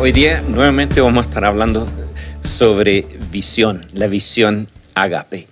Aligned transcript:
hoy 0.00 0.12
día 0.12 0.40
nuevamente 0.40 1.02
vamos 1.02 1.26
a 1.26 1.28
estar 1.28 1.44
hablando 1.44 1.86
sobre 2.42 3.04
visión, 3.30 3.86
la 3.92 4.06
visión 4.06 4.66
agape. 4.94 5.46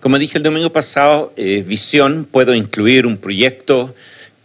Como 0.00 0.18
dije 0.18 0.36
el 0.36 0.44
domingo 0.44 0.70
pasado, 0.70 1.32
eh, 1.36 1.64
visión 1.66 2.28
puedo 2.30 2.54
incluir 2.54 3.06
un 3.06 3.16
proyecto 3.16 3.94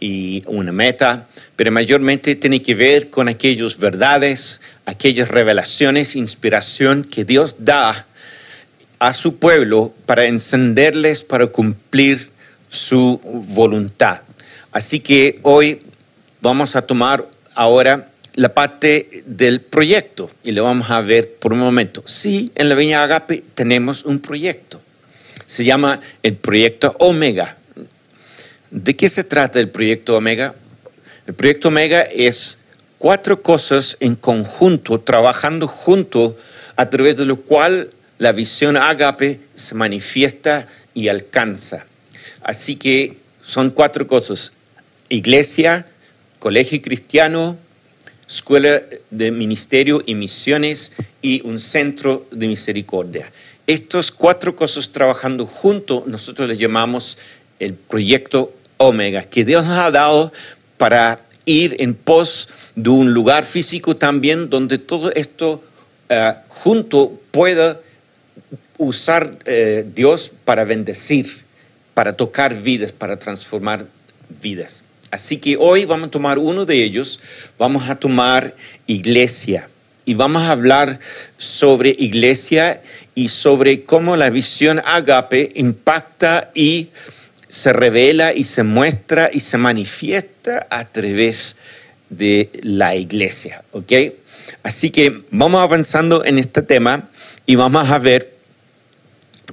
y 0.00 0.42
una 0.46 0.72
meta, 0.72 1.28
pero 1.56 1.70
mayormente 1.72 2.36
tiene 2.36 2.62
que 2.62 2.74
ver 2.74 3.10
con 3.10 3.28
aquellas 3.28 3.76
verdades, 3.76 4.62
aquellas 4.86 5.28
revelaciones, 5.28 6.16
inspiración 6.16 7.04
que 7.04 7.26
Dios 7.26 7.56
da 7.58 8.06
a 8.98 9.12
su 9.12 9.36
pueblo 9.36 9.92
para 10.06 10.24
encenderles 10.24 11.22
para 11.22 11.48
cumplir 11.48 12.30
su 12.70 13.20
voluntad. 13.22 14.22
Así 14.72 15.00
que 15.00 15.38
hoy 15.42 15.82
vamos 16.40 16.76
a 16.76 16.82
tomar 16.82 17.28
ahora 17.54 18.09
la 18.40 18.54
parte 18.54 19.22
del 19.26 19.60
proyecto 19.60 20.30
y 20.42 20.52
lo 20.52 20.64
vamos 20.64 20.90
a 20.90 21.02
ver 21.02 21.30
por 21.34 21.52
un 21.52 21.58
momento. 21.58 22.02
Sí, 22.06 22.50
en 22.54 22.70
la 22.70 22.74
Viña 22.74 23.02
Agape 23.02 23.44
tenemos 23.54 24.06
un 24.06 24.18
proyecto. 24.18 24.80
Se 25.44 25.62
llama 25.62 26.00
el 26.22 26.36
proyecto 26.36 26.96
Omega. 27.00 27.58
¿De 28.70 28.96
qué 28.96 29.10
se 29.10 29.24
trata 29.24 29.60
el 29.60 29.68
proyecto 29.68 30.16
Omega? 30.16 30.54
El 31.26 31.34
proyecto 31.34 31.68
Omega 31.68 32.00
es 32.00 32.60
cuatro 32.96 33.42
cosas 33.42 33.98
en 34.00 34.16
conjunto, 34.16 34.98
trabajando 35.00 35.68
junto, 35.68 36.34
a 36.76 36.88
través 36.88 37.16
de 37.16 37.26
lo 37.26 37.36
cual 37.42 37.90
la 38.16 38.32
visión 38.32 38.78
Agape 38.78 39.38
se 39.54 39.74
manifiesta 39.74 40.66
y 40.94 41.08
alcanza. 41.08 41.84
Así 42.40 42.76
que 42.76 43.18
son 43.42 43.68
cuatro 43.68 44.06
cosas. 44.06 44.54
Iglesia, 45.10 45.86
colegio 46.38 46.80
cristiano, 46.80 47.58
escuela 48.30 48.82
de 49.10 49.30
ministerio 49.32 50.02
y 50.06 50.14
misiones 50.14 50.92
y 51.20 51.42
un 51.44 51.58
centro 51.58 52.26
de 52.30 52.46
misericordia. 52.46 53.30
Estas 53.66 54.12
cuatro 54.12 54.54
cosas 54.54 54.90
trabajando 54.90 55.46
juntos, 55.46 56.06
nosotros 56.06 56.48
le 56.48 56.56
llamamos 56.56 57.18
el 57.58 57.74
proyecto 57.74 58.54
Omega, 58.76 59.24
que 59.24 59.44
Dios 59.44 59.66
nos 59.66 59.78
ha 59.78 59.90
dado 59.90 60.32
para 60.78 61.20
ir 61.44 61.76
en 61.80 61.94
pos 61.94 62.48
de 62.76 62.90
un 62.90 63.12
lugar 63.12 63.44
físico 63.44 63.96
también 63.96 64.48
donde 64.48 64.78
todo 64.78 65.12
esto 65.12 65.62
uh, 66.08 66.14
junto 66.48 67.20
pueda 67.32 67.80
usar 68.78 69.26
uh, 69.26 69.90
Dios 69.92 70.30
para 70.44 70.64
bendecir, 70.64 71.44
para 71.94 72.12
tocar 72.12 72.54
vidas, 72.54 72.92
para 72.92 73.18
transformar 73.18 73.86
vidas. 74.40 74.84
Así 75.10 75.38
que 75.38 75.56
hoy 75.56 75.84
vamos 75.86 76.08
a 76.08 76.10
tomar 76.10 76.38
uno 76.38 76.66
de 76.66 76.84
ellos, 76.84 77.20
vamos 77.58 77.88
a 77.88 77.96
tomar 77.96 78.54
iglesia 78.86 79.68
y 80.04 80.14
vamos 80.14 80.42
a 80.42 80.52
hablar 80.52 81.00
sobre 81.36 81.94
iglesia 81.98 82.80
y 83.14 83.28
sobre 83.28 83.82
cómo 83.82 84.16
la 84.16 84.30
visión 84.30 84.80
agape 84.84 85.50
impacta 85.56 86.50
y 86.54 86.90
se 87.48 87.72
revela 87.72 88.32
y 88.32 88.44
se 88.44 88.62
muestra 88.62 89.30
y 89.32 89.40
se 89.40 89.58
manifiesta 89.58 90.68
a 90.70 90.84
través 90.84 91.56
de 92.08 92.48
la 92.62 92.94
iglesia, 92.94 93.64
¿ok? 93.72 93.92
Así 94.62 94.90
que 94.90 95.22
vamos 95.30 95.60
avanzando 95.60 96.24
en 96.24 96.38
este 96.38 96.62
tema 96.62 97.08
y 97.46 97.56
vamos 97.56 97.90
a 97.90 97.98
ver 97.98 98.32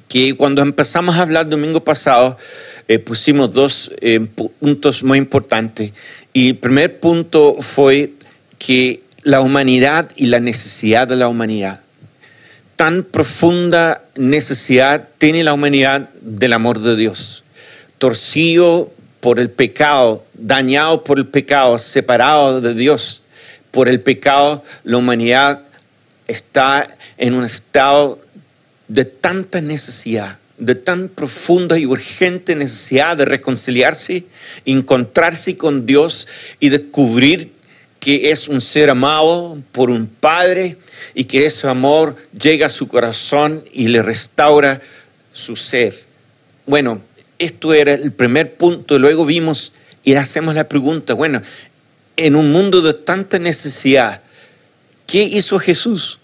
que 0.08 0.36
cuando 0.36 0.62
empezamos 0.62 1.16
a 1.16 1.24
hablar 1.24 1.50
domingo 1.50 1.84
pasado, 1.84 2.38
eh, 2.88 3.00
pusimos 3.00 3.54
dos 3.54 3.92
eh, 4.00 4.20
puntos 4.60 5.04
muy 5.04 5.18
importantes. 5.18 5.92
Y 6.34 6.50
el 6.50 6.58
primer 6.58 7.00
punto 7.00 7.58
fue 7.60 8.14
que 8.58 9.02
la 9.24 9.42
humanidad 9.42 10.10
y 10.16 10.28
la 10.28 10.40
necesidad 10.40 11.08
de 11.08 11.18
la 11.18 11.28
humanidad. 11.28 11.82
Tan 12.78 13.04
profunda 13.04 14.02
necesidad 14.16 15.10
tiene 15.18 15.44
la 15.44 15.54
humanidad 15.54 16.10
del 16.22 16.54
amor 16.54 16.80
de 16.80 16.96
Dios. 16.96 17.44
Torcido 17.98 18.92
por 19.20 19.40
el 19.40 19.50
pecado, 19.50 20.24
dañado 20.34 21.04
por 21.04 21.18
el 21.18 21.28
pecado, 21.28 21.80
separado 21.80 22.62
de 22.62 22.74
Dios 22.74 23.24
por 23.72 23.90
el 23.90 24.00
pecado, 24.00 24.64
la 24.84 24.98
humanidad 24.98 25.62
está 26.28 26.88
en 27.18 27.34
un 27.34 27.44
estado 27.44 28.20
de 28.88 29.06
tanta 29.06 29.60
necesidad 29.60 30.38
de 30.58 30.76
tan 30.76 31.10
profunda 31.10 31.78
y 31.78 31.86
urgente 31.86 32.56
necesidad 32.56 33.16
de 33.18 33.26
reconciliarse, 33.26 34.24
encontrarse 34.66 35.56
con 35.56 35.86
Dios 35.86 36.28
y 36.60 36.70
descubrir 36.70 37.52
que 38.00 38.32
es 38.32 38.48
un 38.48 38.62
ser 38.62 38.90
amado 38.90 39.62
por 39.72 39.90
un 39.90 40.08
Padre 40.08 40.78
y 41.14 41.26
que 41.26 41.46
ese 41.46 41.68
amor 41.68 42.16
llega 42.40 42.68
a 42.68 42.72
su 42.72 42.88
corazón 42.88 43.64
y 43.72 43.88
le 43.88 44.02
restaura 44.02 44.82
su 45.32 45.56
ser. 45.56 45.94
Bueno, 46.66 47.02
esto 47.40 47.74
era 47.74 47.94
el 47.94 48.12
primer 48.12 48.56
punto. 48.56 48.98
Luego 49.00 49.26
vimos 49.26 49.74
y 50.04 50.16
hacemos 50.16 50.56
la 50.56 50.68
pregunta, 50.68 51.14
bueno, 51.14 51.42
en 52.16 52.36
un 52.36 52.52
mundo 52.52 52.82
de 52.82 52.94
tanta 52.94 53.40
necesidad, 53.40 54.22
¿qué 55.06 55.24
hizo 55.24 55.60
Jesús? 55.60 56.20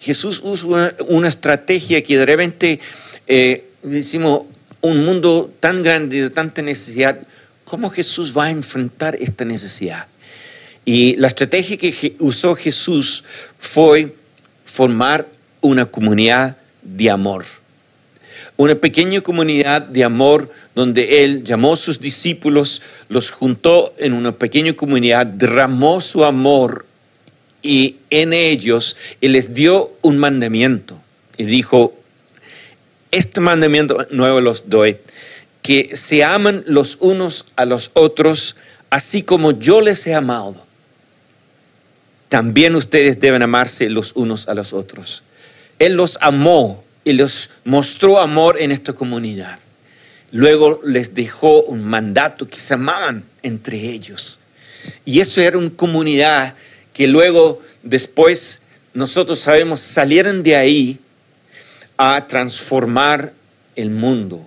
Jesús 0.00 0.40
usó 0.44 0.68
una, 0.68 0.94
una 1.08 1.28
estrategia 1.28 2.02
que 2.02 2.18
de 2.18 2.26
repente 2.26 2.80
eh, 3.34 3.64
decimos, 3.82 4.42
un 4.82 5.06
mundo 5.06 5.50
tan 5.58 5.82
grande 5.82 6.20
de 6.20 6.28
tanta 6.28 6.60
necesidad, 6.60 7.18
¿cómo 7.64 7.88
Jesús 7.88 8.36
va 8.36 8.44
a 8.44 8.50
enfrentar 8.50 9.14
esta 9.14 9.46
necesidad? 9.46 10.06
Y 10.84 11.16
la 11.16 11.28
estrategia 11.28 11.78
que 11.78 12.14
usó 12.18 12.54
Jesús 12.54 13.24
fue 13.58 14.14
formar 14.66 15.26
una 15.62 15.86
comunidad 15.86 16.58
de 16.82 17.08
amor. 17.08 17.46
Una 18.58 18.74
pequeña 18.74 19.22
comunidad 19.22 19.80
de 19.80 20.04
amor 20.04 20.52
donde 20.74 21.24
Él 21.24 21.42
llamó 21.42 21.72
a 21.72 21.78
sus 21.78 22.00
discípulos, 22.00 22.82
los 23.08 23.30
juntó 23.30 23.94
en 23.96 24.12
una 24.12 24.32
pequeña 24.32 24.74
comunidad, 24.74 25.24
derramó 25.24 26.02
su 26.02 26.22
amor 26.22 26.84
y 27.62 27.96
en 28.10 28.34
ellos 28.34 28.94
y 29.22 29.28
les 29.28 29.54
dio 29.54 29.90
un 30.02 30.18
mandamiento. 30.18 31.00
Y 31.38 31.44
dijo, 31.44 31.94
este 33.12 33.40
mandamiento 33.40 34.06
nuevo 34.10 34.40
los 34.40 34.68
doy, 34.68 34.96
que 35.62 35.96
se 35.96 36.24
aman 36.24 36.64
los 36.66 36.96
unos 36.98 37.46
a 37.54 37.64
los 37.64 37.92
otros, 37.94 38.56
así 38.90 39.22
como 39.22 39.52
yo 39.52 39.80
les 39.80 40.04
he 40.08 40.14
amado. 40.14 40.56
También 42.28 42.74
ustedes 42.74 43.20
deben 43.20 43.42
amarse 43.42 43.88
los 43.90 44.12
unos 44.16 44.48
a 44.48 44.54
los 44.54 44.72
otros. 44.72 45.22
Él 45.78 45.92
los 45.94 46.18
amó 46.20 46.82
y 47.04 47.12
los 47.12 47.50
mostró 47.64 48.18
amor 48.18 48.56
en 48.60 48.72
esta 48.72 48.94
comunidad. 48.94 49.58
Luego 50.30 50.80
les 50.84 51.14
dejó 51.14 51.62
un 51.62 51.84
mandato 51.84 52.48
que 52.48 52.58
se 52.58 52.74
amaban 52.74 53.22
entre 53.42 53.78
ellos. 53.78 54.40
Y 55.04 55.20
eso 55.20 55.40
era 55.42 55.58
una 55.58 55.70
comunidad 55.70 56.54
que 56.94 57.06
luego, 57.06 57.60
después, 57.82 58.62
nosotros 58.94 59.40
sabemos, 59.40 59.80
salieron 59.80 60.42
de 60.42 60.56
ahí 60.56 60.98
a 62.04 62.26
transformar 62.26 63.32
el 63.76 63.90
mundo. 63.90 64.44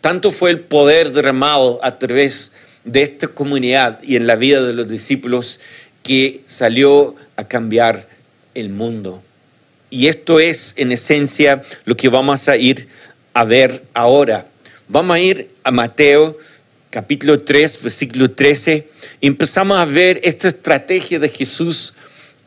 Tanto 0.00 0.32
fue 0.32 0.50
el 0.50 0.58
poder 0.58 1.12
derramado 1.12 1.78
a 1.84 2.00
través 2.00 2.50
de 2.82 3.02
esta 3.02 3.28
comunidad 3.28 4.02
y 4.02 4.16
en 4.16 4.26
la 4.26 4.34
vida 4.34 4.60
de 4.64 4.72
los 4.72 4.88
discípulos 4.88 5.60
que 6.02 6.40
salió 6.46 7.14
a 7.36 7.44
cambiar 7.44 8.08
el 8.56 8.70
mundo. 8.70 9.22
Y 9.88 10.08
esto 10.08 10.40
es 10.40 10.74
en 10.78 10.90
esencia 10.90 11.62
lo 11.84 11.96
que 11.96 12.08
vamos 12.08 12.48
a 12.48 12.56
ir 12.56 12.88
a 13.34 13.44
ver 13.44 13.84
ahora. 13.94 14.48
Vamos 14.88 15.14
a 15.14 15.20
ir 15.20 15.48
a 15.62 15.70
Mateo 15.70 16.36
capítulo 16.90 17.40
3, 17.40 17.82
versículo 17.84 18.32
13. 18.32 18.88
Y 19.20 19.28
empezamos 19.28 19.78
a 19.78 19.84
ver 19.84 20.20
esta 20.24 20.48
estrategia 20.48 21.20
de 21.20 21.28
Jesús, 21.28 21.94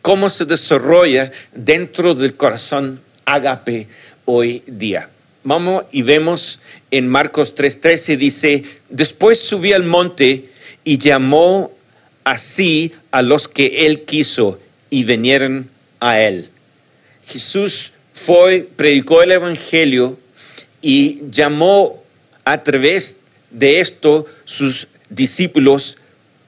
cómo 0.01 0.29
se 0.29 0.43
desarrolla 0.43 1.31
dentro 1.53 2.13
del 2.13 2.35
corazón 2.35 2.99
ágape 3.29 3.87
hoy 4.31 4.61
día. 4.67 5.09
Vamos 5.43 5.85
y 5.91 6.03
vemos 6.03 6.59
en 6.91 7.07
Marcos 7.07 7.55
3:13 7.55 8.15
dice, 8.15 8.63
después 8.89 9.39
subió 9.39 9.75
al 9.75 9.83
monte 9.83 10.49
y 10.83 10.99
llamó 10.99 11.71
así 12.23 12.93
a 13.09 13.23
los 13.23 13.47
que 13.47 13.87
él 13.87 14.03
quiso 14.03 14.59
y 14.91 15.03
vinieron 15.03 15.67
a 15.99 16.19
él. 16.19 16.47
Jesús 17.25 17.93
fue, 18.13 18.67
predicó 18.75 19.23
el 19.23 19.31
Evangelio 19.31 20.19
y 20.83 21.21
llamó 21.31 22.03
a 22.45 22.63
través 22.63 23.17
de 23.49 23.79
esto 23.79 24.27
sus 24.45 24.89
discípulos 25.09 25.97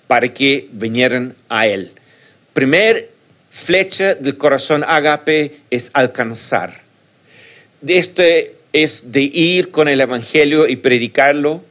para 0.06 0.32
que 0.32 0.70
vinieran 0.72 1.34
a 1.50 1.66
él. 1.66 1.92
Primer 2.54 3.10
flecha 3.50 4.14
del 4.14 4.38
corazón 4.38 4.84
agape 4.88 5.58
es 5.72 5.90
alcanzar 5.94 6.91
este 7.88 8.56
es 8.74 9.12
de 9.12 9.22
ir 9.22 9.72
con 9.72 9.88
el 9.88 10.02
Evangelio 10.02 10.68
y 10.68 10.76
predicarlo. 10.78 11.62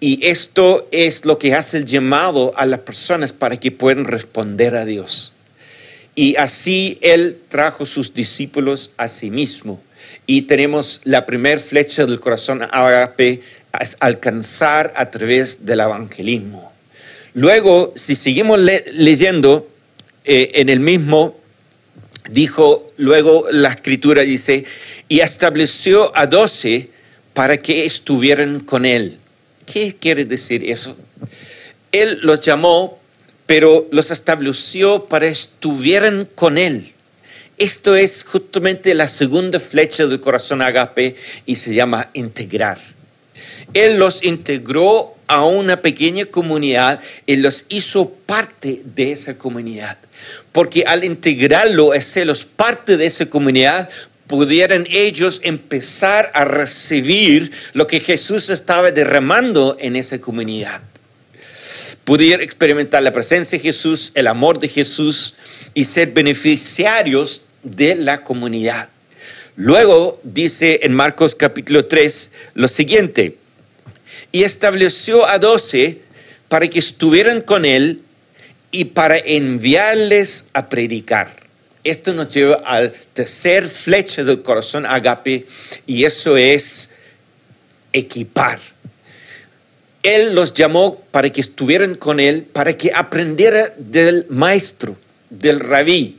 Y 0.00 0.26
esto 0.26 0.86
es 0.90 1.24
lo 1.24 1.38
que 1.38 1.54
hace 1.54 1.78
el 1.78 1.86
llamado 1.86 2.52
a 2.56 2.66
las 2.66 2.80
personas 2.80 3.32
para 3.32 3.58
que 3.58 3.70
puedan 3.70 4.04
responder 4.04 4.76
a 4.76 4.84
Dios. 4.84 5.32
y 6.16 6.36
así 6.36 6.98
Él 7.00 7.38
trajo 7.48 7.86
sus 7.86 8.14
discípulos 8.14 8.92
a 8.96 9.08
sí 9.08 9.30
mismo. 9.30 9.82
Y 10.26 10.42
tenemos 10.42 11.00
la 11.04 11.26
primera 11.26 11.60
flecha 11.60 12.06
del 12.06 12.20
corazón 12.20 12.62
agape, 12.62 13.40
alcanzar 14.00 14.92
a 14.96 15.10
través 15.10 15.66
del 15.66 15.80
evangelismo. 15.80 16.72
Luego, 17.34 17.92
si 17.96 18.14
seguimos 18.14 18.60
leyendo 18.94 19.68
eh, 20.24 20.52
en 20.54 20.68
el 20.68 20.78
mismo, 20.78 21.36
dijo, 22.30 22.92
luego 22.96 23.46
la 23.50 23.70
escritura 23.70 24.22
dice, 24.22 24.64
y 25.14 25.20
estableció 25.20 26.10
a 26.16 26.26
doce 26.26 26.90
para 27.34 27.56
que 27.58 27.86
estuvieran 27.86 28.58
con 28.58 28.84
él. 28.84 29.16
¿Qué 29.64 29.94
quiere 29.94 30.24
decir 30.24 30.68
eso? 30.68 30.96
Él 31.92 32.18
los 32.22 32.40
llamó, 32.40 32.98
pero 33.46 33.86
los 33.92 34.10
estableció 34.10 35.04
para 35.04 35.26
que 35.26 35.30
estuvieran 35.30 36.28
con 36.34 36.58
él. 36.58 36.92
Esto 37.58 37.94
es 37.94 38.24
justamente 38.24 38.92
la 38.96 39.06
segunda 39.06 39.60
flecha 39.60 40.04
del 40.08 40.18
corazón 40.18 40.60
agape 40.60 41.14
y 41.46 41.54
se 41.54 41.74
llama 41.74 42.10
integrar. 42.14 42.80
Él 43.72 44.00
los 44.00 44.24
integró 44.24 45.14
a 45.28 45.44
una 45.44 45.80
pequeña 45.80 46.24
comunidad 46.24 46.98
y 47.24 47.36
los 47.36 47.66
hizo 47.68 48.10
parte 48.10 48.82
de 48.84 49.12
esa 49.12 49.38
comunidad. 49.38 49.96
Porque 50.50 50.82
al 50.84 51.04
integrarlo, 51.04 51.92
hacerlos 51.92 52.44
parte 52.44 52.96
de 52.96 53.06
esa 53.06 53.26
comunidad, 53.26 53.88
pudieran 54.26 54.86
ellos 54.90 55.40
empezar 55.42 56.30
a 56.34 56.44
recibir 56.44 57.52
lo 57.72 57.86
que 57.86 58.00
Jesús 58.00 58.48
estaba 58.48 58.90
derramando 58.90 59.76
en 59.78 59.96
esa 59.96 60.20
comunidad. 60.20 60.80
Pudieran 62.04 62.42
experimentar 62.42 63.02
la 63.02 63.12
presencia 63.12 63.58
de 63.58 63.64
Jesús, 63.64 64.12
el 64.14 64.26
amor 64.26 64.60
de 64.60 64.68
Jesús 64.68 65.34
y 65.74 65.84
ser 65.84 66.12
beneficiarios 66.12 67.42
de 67.62 67.94
la 67.96 68.22
comunidad. 68.22 68.88
Luego 69.56 70.20
dice 70.24 70.80
en 70.82 70.94
Marcos 70.94 71.34
capítulo 71.34 71.86
3 71.86 72.30
lo 72.54 72.68
siguiente, 72.68 73.38
y 74.32 74.42
estableció 74.42 75.26
a 75.26 75.38
doce 75.38 76.00
para 76.48 76.66
que 76.66 76.80
estuvieran 76.80 77.40
con 77.40 77.64
él 77.64 78.02
y 78.72 78.86
para 78.86 79.16
enviarles 79.16 80.46
a 80.52 80.68
predicar. 80.68 81.43
Esto 81.84 82.14
nos 82.14 82.32
lleva 82.34 82.62
al 82.64 82.92
tercer 83.12 83.68
flecha 83.68 84.24
del 84.24 84.40
corazón 84.40 84.86
agape 84.86 85.46
y 85.86 86.04
eso 86.04 86.38
es 86.38 86.90
equipar. 87.92 88.58
Él 90.02 90.34
los 90.34 90.54
llamó 90.54 90.98
para 91.10 91.30
que 91.30 91.40
estuvieran 91.42 91.94
con 91.94 92.20
él, 92.20 92.42
para 92.42 92.76
que 92.76 92.92
aprendiera 92.94 93.72
del 93.78 94.26
maestro, 94.28 94.96
del 95.30 95.60
rabí. 95.60 96.18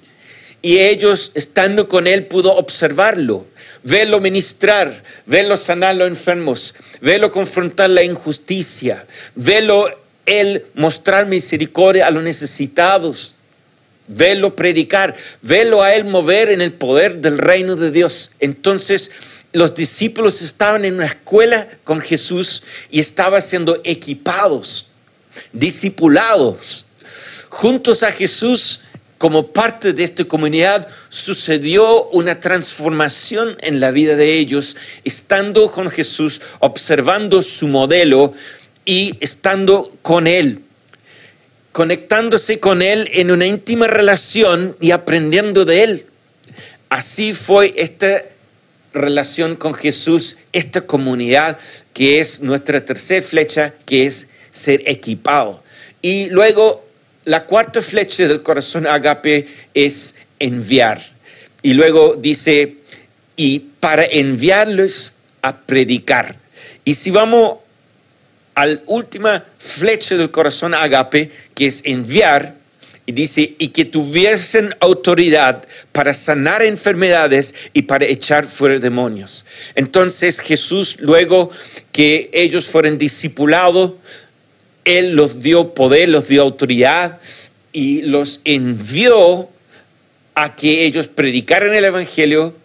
Y 0.61 0.79
ellos, 0.79 1.31
estando 1.35 1.87
con 1.87 2.07
él, 2.07 2.25
pudo 2.25 2.55
observarlo, 2.55 3.45
verlo 3.83 4.19
ministrar, 4.19 5.03
verlo 5.27 5.57
sanar 5.57 5.91
a 5.91 5.93
los 5.93 6.07
enfermos, 6.07 6.73
verlo 7.01 7.31
confrontar 7.31 7.91
la 7.91 8.01
injusticia, 8.01 9.05
verlo 9.35 9.87
él 10.25 10.65
mostrar 10.73 11.27
misericordia 11.27 12.07
a 12.07 12.11
los 12.11 12.23
necesitados, 12.23 13.34
verlo 14.07 14.55
predicar, 14.55 15.15
verlo 15.41 15.81
a 15.81 15.93
él 15.95 16.05
mover 16.05 16.49
en 16.49 16.61
el 16.61 16.73
poder 16.73 17.19
del 17.19 17.37
reino 17.37 17.75
de 17.75 17.91
Dios. 17.91 18.31
Entonces, 18.39 19.11
los 19.53 19.73
discípulos 19.73 20.41
estaban 20.41 20.85
en 20.85 20.95
una 20.95 21.05
escuela 21.05 21.67
con 21.83 22.01
Jesús 22.01 22.63
y 22.91 22.99
estaban 22.99 23.41
siendo 23.41 23.79
equipados, 23.83 24.91
discipulados, 25.53 26.85
juntos 27.49 28.03
a 28.03 28.11
Jesús 28.11 28.81
como 29.17 29.47
parte 29.47 29.93
de 29.93 30.03
esta 30.03 30.25
comunidad 30.25 30.87
sucedió 31.09 32.09
una 32.09 32.39
transformación 32.39 33.55
en 33.61 33.79
la 33.79 33.91
vida 33.91 34.15
de 34.15 34.37
ellos, 34.37 34.75
estando 35.05 35.71
con 35.71 35.89
Jesús, 35.89 36.41
observando 36.59 37.41
su 37.41 37.67
modelo 37.69 38.33
y 38.83 39.15
estando 39.21 39.91
con 40.01 40.27
Él, 40.27 40.64
conectándose 41.75 42.61
con 42.61 42.81
Él 42.81 43.09
en 43.11 43.31
una 43.31 43.45
íntima 43.45 43.85
relación 43.87 44.77
y 44.79 44.91
aprendiendo 44.91 45.65
de 45.65 45.83
Él. 45.83 46.05
Así 46.87 47.33
fue 47.33 47.73
esta 47.75 48.23
relación 48.93 49.57
con 49.57 49.73
Jesús, 49.73 50.37
esta 50.53 50.85
comunidad 50.85 51.59
que 51.91 52.21
es 52.21 52.39
nuestra 52.39 52.85
tercera 52.85 53.25
flecha, 53.25 53.73
que 53.85 54.05
es 54.05 54.27
ser 54.51 54.83
equipado. 54.85 55.61
Y 56.01 56.29
luego 56.29 56.87
la 57.25 57.43
cuarta 57.43 57.81
flecha 57.81 58.25
del 58.25 58.41
corazón 58.41 58.87
agape 58.87 59.45
es 59.73 60.15
enviar. 60.39 61.05
Y 61.61 61.73
luego 61.73 62.15
dice, 62.15 62.77
y 63.35 63.59
para 63.81 64.05
enviarlos 64.05 65.11
a 65.41 65.57
predicar. 65.57 66.37
Y 66.85 66.93
si 66.93 67.11
vamos 67.11 67.57
a 68.55 68.65
la 68.65 68.79
última 68.87 69.43
flecha 69.57 70.15
del 70.15 70.31
corazón 70.31 70.73
agape, 70.73 71.29
que 71.53 71.67
es 71.67 71.81
enviar, 71.85 72.55
y 73.07 73.11
dice, 73.11 73.55
y 73.59 73.67
que 73.67 73.85
tuviesen 73.85 74.73
autoridad 74.79 75.63
para 75.91 76.13
sanar 76.15 76.63
enfermedades 76.63 77.53
y 77.73 77.83
para 77.83 78.05
echar 78.05 78.45
fuera 78.45 78.79
demonios. 78.79 79.45
Entonces 79.75 80.39
Jesús, 80.39 80.97
luego 80.99 81.51
que 81.91 82.31
ellos 82.33 82.65
fueron 82.65 82.97
discipulados, 82.97 83.93
él 84.85 85.13
los 85.13 85.41
dio 85.41 85.75
poder, 85.75 86.09
los 86.09 86.27
dio 86.27 86.41
autoridad 86.41 87.19
y 87.71 88.01
los 88.03 88.41
envió 88.43 89.49
a 90.33 90.55
que 90.55 90.85
ellos 90.85 91.07
predicaran 91.07 91.73
el 91.73 91.85
Evangelio 91.85 92.55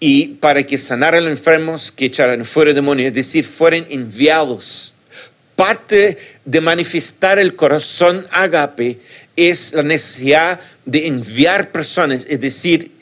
y 0.00 0.26
para 0.26 0.64
que 0.64 0.78
sanaran 0.78 1.24
los 1.24 1.32
enfermos, 1.32 1.92
que 1.92 2.06
echaran 2.06 2.44
fuera 2.44 2.72
demonios, 2.72 3.08
es 3.08 3.14
decir, 3.14 3.44
fueran 3.44 3.86
enviados. 3.90 4.94
Parte 5.58 6.16
de 6.44 6.60
manifestar 6.60 7.40
el 7.40 7.56
corazón 7.56 8.24
agape 8.30 9.00
es 9.34 9.72
la 9.72 9.82
necesidad 9.82 10.60
de 10.84 11.08
enviar 11.08 11.72
personas, 11.72 12.26
es 12.30 12.40
decir, 12.40 12.92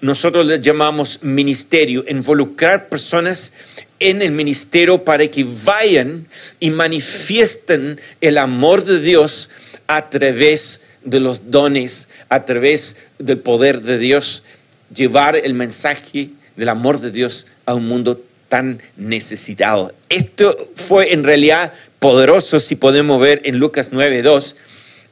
nosotros 0.00 0.46
le 0.46 0.58
llamamos 0.58 1.18
ministerio, 1.22 2.06
involucrar 2.08 2.88
personas 2.88 3.52
en 4.00 4.22
el 4.22 4.30
ministerio 4.30 5.04
para 5.04 5.28
que 5.28 5.44
vayan 5.62 6.26
y 6.58 6.70
manifiesten 6.70 8.00
el 8.22 8.38
amor 8.38 8.82
de 8.86 9.00
Dios 9.00 9.50
a 9.86 10.08
través 10.08 10.84
de 11.04 11.20
los 11.20 11.50
dones, 11.50 12.08
a 12.30 12.46
través 12.46 12.96
del 13.18 13.40
poder 13.40 13.82
de 13.82 13.98
Dios, 13.98 14.42
llevar 14.94 15.36
el 15.36 15.52
mensaje 15.52 16.30
del 16.56 16.70
amor 16.70 16.98
de 16.98 17.10
Dios 17.10 17.46
a 17.66 17.74
un 17.74 17.86
mundo 17.86 18.22
tan 18.48 18.80
necesitado. 18.96 19.92
Esto 20.08 20.70
fue 20.74 21.12
en 21.12 21.24
realidad 21.24 21.72
poderoso, 22.06 22.60
si 22.60 22.76
podemos 22.76 23.18
ver 23.18 23.40
en 23.46 23.58
Lucas 23.58 23.90
9.2, 23.90 24.54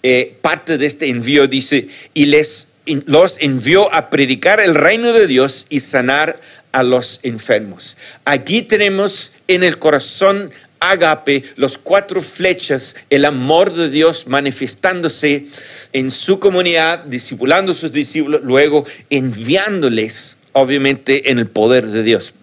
eh, 0.04 0.36
parte 0.42 0.78
de 0.78 0.86
este 0.86 1.08
envío 1.08 1.48
dice, 1.48 1.88
y 2.14 2.26
les 2.26 2.68
los 3.06 3.38
envió 3.40 3.92
a 3.92 4.10
predicar 4.10 4.60
el 4.60 4.76
reino 4.76 5.12
de 5.12 5.26
Dios 5.26 5.66
y 5.70 5.80
sanar 5.80 6.38
a 6.70 6.84
los 6.84 7.18
enfermos. 7.24 7.96
Aquí 8.24 8.62
tenemos 8.62 9.32
en 9.48 9.64
el 9.64 9.80
corazón 9.80 10.52
agape 10.78 11.42
los 11.56 11.78
cuatro 11.78 12.22
flechas, 12.22 12.94
el 13.10 13.24
amor 13.24 13.74
de 13.74 13.90
Dios 13.90 14.28
manifestándose 14.28 15.46
en 15.92 16.12
su 16.12 16.38
comunidad, 16.38 17.06
discipulando 17.06 17.72
a 17.72 17.74
sus 17.74 17.90
discípulos, 17.90 18.42
luego 18.44 18.86
enviándoles, 19.10 20.36
obviamente, 20.52 21.32
en 21.32 21.40
el 21.40 21.48
poder 21.48 21.88
de 21.88 22.04
Dios. 22.04 22.34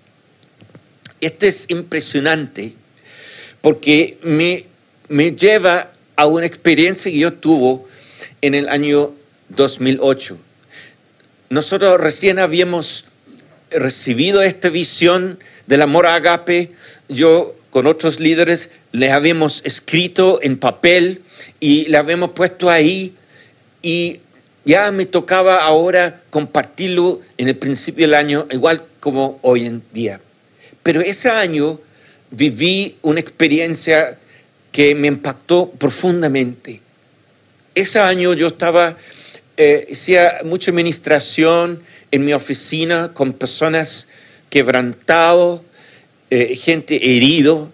Este 1.21 1.47
es 1.47 1.67
impresionante 1.69 2.73
porque 3.61 4.17
me, 4.23 4.65
me 5.09 5.31
lleva 5.31 5.91
a 6.15 6.25
una 6.25 6.45
experiencia 6.45 7.11
que 7.11 7.17
yo 7.17 7.33
tuve 7.33 7.83
en 8.41 8.55
el 8.55 8.69
año 8.69 9.11
2008. 9.49 10.37
Nosotros 11.49 11.99
recién 11.99 12.39
habíamos 12.39 13.05
recibido 13.71 14.41
esta 14.41 14.69
visión 14.69 15.39
del 15.67 15.81
amor 15.81 16.05
agape, 16.05 16.71
yo 17.07 17.55
con 17.69 17.87
otros 17.87 18.19
líderes 18.19 18.71
le 18.91 19.11
habíamos 19.11 19.61
escrito 19.63 20.39
en 20.41 20.57
papel 20.57 21.21
y 21.59 21.85
le 21.85 21.97
habíamos 21.97 22.31
puesto 22.31 22.69
ahí 22.69 23.13
y 23.81 24.19
ya 24.65 24.91
me 24.91 25.05
tocaba 25.05 25.63
ahora 25.63 26.21
compartirlo 26.29 27.21
en 27.37 27.47
el 27.47 27.55
principio 27.55 28.05
del 28.05 28.13
año, 28.13 28.45
igual 28.51 28.83
como 28.99 29.39
hoy 29.41 29.65
en 29.65 29.81
día. 29.93 30.19
Pero 30.83 31.01
ese 31.01 31.29
año 31.29 31.79
viví 32.31 32.97
una 33.01 33.19
experiencia 33.19 34.17
que 34.71 34.95
me 34.95 35.07
impactó 35.07 35.69
profundamente. 35.69 36.81
Ese 37.75 37.99
año 37.99 38.33
yo 38.33 38.47
estaba, 38.47 38.97
eh, 39.57 39.89
hacía 39.91 40.39
mucha 40.45 40.71
administración, 40.71 41.81
en 42.11 42.25
mi 42.25 42.33
oficina 42.33 43.13
con 43.13 43.33
personas 43.33 44.07
quebrantados, 44.49 45.61
eh, 46.29 46.55
gente 46.55 47.15
herido, 47.15 47.69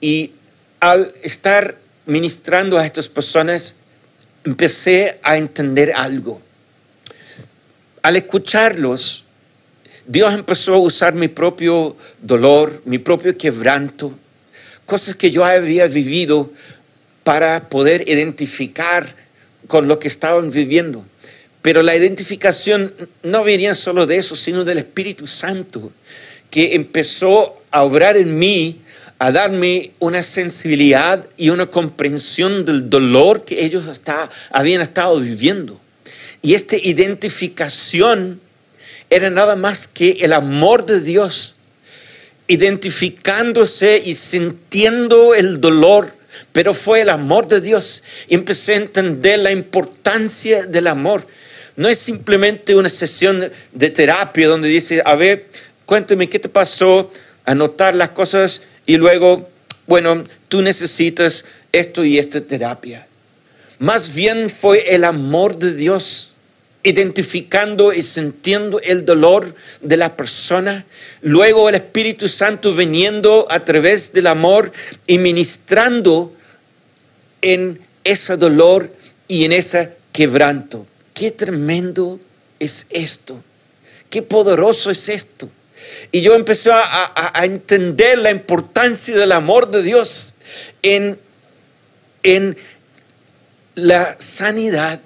y 0.00 0.32
al 0.80 1.12
estar 1.22 1.76
ministrando 2.06 2.78
a 2.78 2.86
estas 2.86 3.08
personas, 3.08 3.76
empecé 4.44 5.18
a 5.22 5.36
entender 5.36 5.92
algo. 5.94 6.40
al 8.02 8.16
escucharlos, 8.16 9.24
Dios 10.10 10.34
empezó 10.34 10.74
a 10.74 10.78
usar 10.78 11.14
mi 11.14 11.28
propio 11.28 11.96
dolor, 12.20 12.82
mi 12.84 12.98
propio 12.98 13.38
quebranto, 13.38 14.12
cosas 14.84 15.14
que 15.14 15.30
yo 15.30 15.44
había 15.44 15.86
vivido 15.86 16.50
para 17.22 17.68
poder 17.68 18.08
identificar 18.08 19.14
con 19.68 19.86
lo 19.86 20.00
que 20.00 20.08
estaban 20.08 20.50
viviendo. 20.50 21.06
Pero 21.62 21.84
la 21.84 21.94
identificación 21.94 22.92
no 23.22 23.44
venía 23.44 23.76
solo 23.76 24.04
de 24.04 24.16
eso, 24.16 24.34
sino 24.34 24.64
del 24.64 24.78
Espíritu 24.78 25.28
Santo, 25.28 25.92
que 26.50 26.74
empezó 26.74 27.62
a 27.70 27.84
obrar 27.84 28.16
en 28.16 28.36
mí, 28.36 28.80
a 29.20 29.30
darme 29.30 29.92
una 30.00 30.24
sensibilidad 30.24 31.24
y 31.36 31.50
una 31.50 31.66
comprensión 31.66 32.64
del 32.64 32.90
dolor 32.90 33.44
que 33.44 33.64
ellos 33.64 33.84
habían 34.50 34.80
estado 34.80 35.20
viviendo. 35.20 35.80
Y 36.42 36.54
esta 36.54 36.76
identificación 36.76 38.40
era 39.10 39.28
nada 39.28 39.56
más 39.56 39.88
que 39.88 40.18
el 40.20 40.32
amor 40.32 40.86
de 40.86 41.00
Dios, 41.00 41.56
identificándose 42.46 44.00
y 44.04 44.14
sintiendo 44.14 45.34
el 45.34 45.60
dolor, 45.60 46.12
pero 46.52 46.74
fue 46.74 47.02
el 47.02 47.08
amor 47.08 47.48
de 47.48 47.60
Dios. 47.60 48.02
Empecé 48.28 48.74
a 48.74 48.76
entender 48.76 49.40
la 49.40 49.50
importancia 49.50 50.64
del 50.66 50.86
amor. 50.86 51.26
No 51.76 51.88
es 51.88 51.98
simplemente 51.98 52.74
una 52.74 52.88
sesión 52.88 53.50
de 53.72 53.90
terapia 53.90 54.48
donde 54.48 54.68
dice, 54.68 55.02
a 55.04 55.14
ver, 55.16 55.46
cuéntame 55.86 56.28
qué 56.28 56.38
te 56.38 56.48
pasó, 56.48 57.10
anotar 57.44 57.94
las 57.94 58.10
cosas 58.10 58.62
y 58.86 58.96
luego, 58.96 59.48
bueno, 59.86 60.24
tú 60.48 60.62
necesitas 60.62 61.44
esto 61.72 62.04
y 62.04 62.18
esta 62.18 62.40
terapia. 62.40 63.06
Más 63.78 64.14
bien 64.14 64.50
fue 64.50 64.94
el 64.94 65.04
amor 65.04 65.58
de 65.58 65.74
Dios, 65.74 66.34
identificando 66.82 67.92
y 67.92 68.02
sintiendo 68.02 68.80
el 68.80 69.04
dolor 69.04 69.54
de 69.80 69.96
la 69.96 70.16
persona. 70.16 70.84
Luego 71.20 71.68
el 71.68 71.74
Espíritu 71.74 72.28
Santo 72.28 72.74
viniendo 72.74 73.46
a 73.50 73.64
través 73.64 74.12
del 74.12 74.26
amor 74.26 74.72
y 75.06 75.18
ministrando 75.18 76.32
en 77.42 77.80
ese 78.04 78.36
dolor 78.36 78.92
y 79.28 79.44
en 79.44 79.52
ese 79.52 79.92
quebranto. 80.12 80.86
Qué 81.14 81.30
tremendo 81.30 82.18
es 82.58 82.86
esto. 82.90 83.42
Qué 84.08 84.22
poderoso 84.22 84.90
es 84.90 85.08
esto. 85.08 85.48
Y 86.12 86.22
yo 86.22 86.34
empecé 86.34 86.70
a, 86.72 87.32
entender 87.44 88.18
la 88.18 88.30
importancia 88.30 89.16
del 89.16 89.32
amor 89.32 89.70
de 89.70 89.82
Dios 89.82 90.34
en, 90.82 91.18
en 92.22 92.56
la 93.74 94.16
sanidad, 94.18 95.00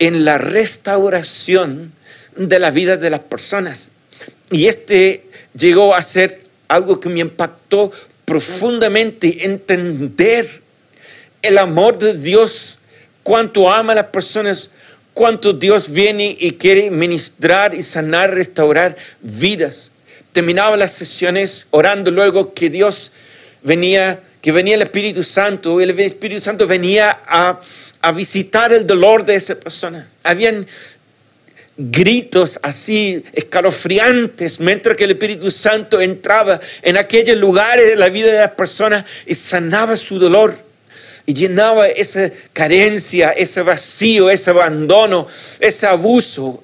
en 0.00 0.24
la 0.24 0.38
restauración 0.38 1.92
de 2.34 2.58
la 2.58 2.72
vida 2.72 2.96
de 2.96 3.10
las 3.10 3.20
personas. 3.20 3.90
Y 4.50 4.66
este 4.66 5.24
llegó 5.54 5.94
a 5.94 6.02
ser 6.02 6.42
algo 6.66 6.98
que 6.98 7.08
me 7.08 7.20
impactó 7.20 7.92
profundamente, 8.24 9.44
entender 9.44 10.62
el 11.42 11.58
amor 11.58 11.98
de 11.98 12.14
Dios, 12.14 12.80
cuánto 13.22 13.70
ama 13.70 13.92
a 13.92 13.96
las 13.96 14.06
personas, 14.06 14.70
cuánto 15.14 15.52
Dios 15.52 15.92
viene 15.92 16.36
y 16.36 16.52
quiere 16.52 16.90
ministrar 16.90 17.74
y 17.74 17.84
sanar, 17.84 18.34
restaurar 18.34 18.96
vidas 19.20 19.92
terminaba 20.32 20.76
las 20.76 20.92
sesiones 20.92 21.66
orando 21.70 22.10
luego 22.10 22.54
que 22.54 22.70
Dios 22.70 23.12
venía, 23.62 24.20
que 24.40 24.52
venía 24.52 24.74
el 24.74 24.82
Espíritu 24.82 25.22
Santo, 25.22 25.80
el 25.80 25.98
Espíritu 25.98 26.40
Santo 26.40 26.66
venía 26.66 27.20
a, 27.26 27.60
a 28.02 28.12
visitar 28.12 28.72
el 28.72 28.86
dolor 28.86 29.24
de 29.24 29.34
esa 29.34 29.54
persona. 29.54 30.08
Habían 30.22 30.66
gritos 31.76 32.58
así 32.62 33.24
escalofriantes 33.32 34.60
mientras 34.60 34.96
que 34.96 35.04
el 35.04 35.12
Espíritu 35.12 35.50
Santo 35.50 36.00
entraba 36.00 36.60
en 36.82 36.98
aquellos 36.98 37.38
lugares 37.38 37.88
de 37.88 37.96
la 37.96 38.10
vida 38.10 38.32
de 38.32 38.38
las 38.38 38.50
personas 38.50 39.04
y 39.26 39.34
sanaba 39.34 39.96
su 39.96 40.18
dolor 40.18 40.54
y 41.26 41.34
llenaba 41.34 41.86
esa 41.88 42.30
carencia, 42.52 43.30
ese 43.30 43.62
vacío, 43.62 44.30
ese 44.30 44.50
abandono, 44.50 45.26
ese 45.60 45.86
abuso. 45.86 46.62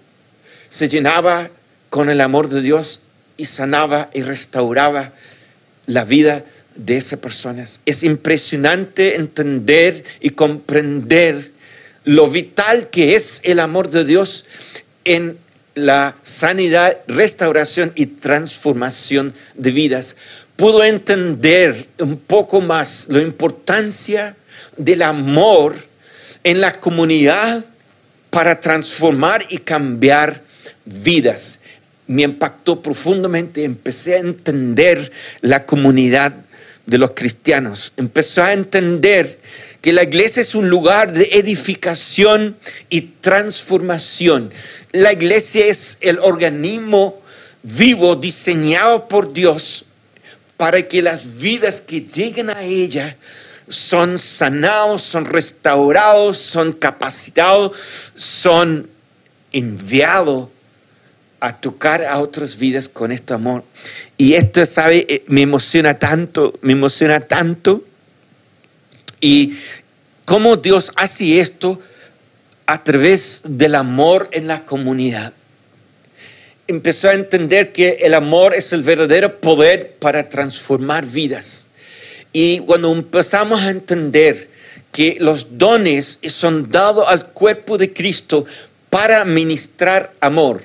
Se 0.68 0.88
llenaba 0.88 1.48
con 1.88 2.10
el 2.10 2.20
amor 2.20 2.48
de 2.48 2.60
Dios 2.60 3.00
y 3.36 3.44
sanaba 3.44 4.10
y 4.12 4.22
restauraba 4.22 5.12
la 5.86 6.04
vida 6.04 6.42
de 6.76 6.96
esas 6.96 7.18
personas. 7.18 7.80
Es 7.86 8.02
impresionante 8.02 9.16
entender 9.16 10.04
y 10.20 10.30
comprender 10.30 11.50
lo 12.04 12.28
vital 12.28 12.88
que 12.90 13.16
es 13.16 13.40
el 13.44 13.60
amor 13.60 13.90
de 13.90 14.04
Dios 14.04 14.46
en 15.04 15.36
la 15.74 16.16
sanidad, 16.22 16.98
restauración 17.06 17.92
y 17.94 18.06
transformación 18.06 19.34
de 19.54 19.70
vidas. 19.72 20.16
Pudo 20.56 20.84
entender 20.84 21.88
un 21.98 22.16
poco 22.16 22.60
más 22.60 23.08
la 23.10 23.20
importancia 23.20 24.36
del 24.76 25.02
amor 25.02 25.74
en 26.44 26.60
la 26.60 26.80
comunidad 26.80 27.64
para 28.30 28.60
transformar 28.60 29.44
y 29.50 29.58
cambiar 29.58 30.42
vidas 30.84 31.58
me 32.06 32.22
impactó 32.22 32.82
profundamente. 32.82 33.64
Empecé 33.64 34.14
a 34.14 34.18
entender 34.18 35.10
la 35.40 35.66
comunidad 35.66 36.34
de 36.86 36.98
los 36.98 37.12
cristianos. 37.12 37.92
Empecé 37.96 38.40
a 38.40 38.52
entender 38.52 39.38
que 39.80 39.92
la 39.92 40.04
iglesia 40.04 40.40
es 40.40 40.54
un 40.54 40.68
lugar 40.68 41.12
de 41.12 41.28
edificación 41.32 42.56
y 42.88 43.02
transformación. 43.20 44.50
La 44.92 45.12
iglesia 45.12 45.66
es 45.66 45.98
el 46.00 46.18
organismo 46.18 47.20
vivo 47.62 48.16
diseñado 48.16 49.08
por 49.08 49.32
Dios 49.32 49.84
para 50.56 50.86
que 50.88 51.02
las 51.02 51.38
vidas 51.38 51.80
que 51.80 52.00
lleguen 52.00 52.50
a 52.50 52.62
ella 52.62 53.16
son 53.68 54.18
sanados, 54.18 55.02
son 55.02 55.24
restaurados, 55.24 56.38
son 56.38 56.72
capacitados, 56.72 58.12
son 58.14 58.88
enviados 59.52 60.48
a 61.40 61.56
tocar 61.56 62.04
a 62.04 62.18
otras 62.18 62.56
vidas 62.56 62.88
con 62.88 63.12
este 63.12 63.34
amor. 63.34 63.64
Y 64.18 64.34
esto, 64.34 64.64
¿sabe? 64.64 65.06
Eh, 65.08 65.24
me 65.26 65.42
emociona 65.42 65.98
tanto, 65.98 66.58
me 66.62 66.72
emociona 66.72 67.20
tanto. 67.20 67.84
Y 69.20 69.56
cómo 70.24 70.56
Dios 70.56 70.92
hace 70.96 71.40
esto 71.40 71.80
a 72.66 72.82
través 72.82 73.42
del 73.44 73.74
amor 73.74 74.28
en 74.32 74.46
la 74.48 74.64
comunidad. 74.64 75.32
Empezó 76.66 77.08
a 77.08 77.14
entender 77.14 77.72
que 77.72 77.98
el 78.02 78.14
amor 78.14 78.54
es 78.54 78.72
el 78.72 78.82
verdadero 78.82 79.40
poder 79.40 79.94
para 80.00 80.28
transformar 80.28 81.06
vidas. 81.06 81.68
Y 82.32 82.58
cuando 82.60 82.92
empezamos 82.92 83.62
a 83.62 83.70
entender 83.70 84.50
que 84.90 85.16
los 85.20 85.58
dones 85.58 86.18
son 86.26 86.70
dados 86.70 87.04
al 87.08 87.28
cuerpo 87.28 87.78
de 87.78 87.92
Cristo 87.92 88.44
para 88.90 89.24
ministrar 89.24 90.12
amor, 90.20 90.62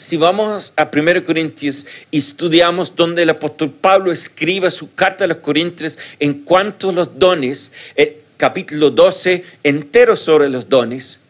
si 0.00 0.16
vamos 0.16 0.72
a 0.76 0.88
1 0.90 1.24
Corintios 1.26 1.84
y 2.10 2.18
estudiamos 2.18 2.96
donde 2.96 3.22
el 3.22 3.28
apóstol 3.28 3.70
Pablo 3.70 4.10
escribe 4.10 4.70
su 4.70 4.94
carta 4.94 5.24
a 5.24 5.26
los 5.26 5.36
Corintios 5.36 5.98
en 6.18 6.42
cuanto 6.42 6.88
a 6.88 6.92
los 6.94 7.18
dones, 7.18 7.70
el 7.96 8.14
capítulo 8.38 8.90
12 8.90 9.44
entero 9.62 10.16
sobre 10.16 10.48
los 10.48 10.70
dones, 10.70 11.20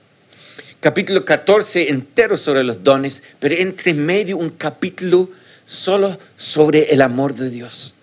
capítulo 0.78 1.24
14 1.24 1.90
entero 1.90 2.36
sobre 2.36 2.62
los 2.62 2.84
dones, 2.84 3.24
pero 3.40 3.56
entre 3.56 3.92
medio 3.92 4.36
un 4.36 4.50
capítulo 4.50 5.28
solo 5.66 6.16
sobre 6.36 6.92
el 6.92 7.02
amor 7.02 7.34
de 7.34 7.50
Dios. 7.50 7.96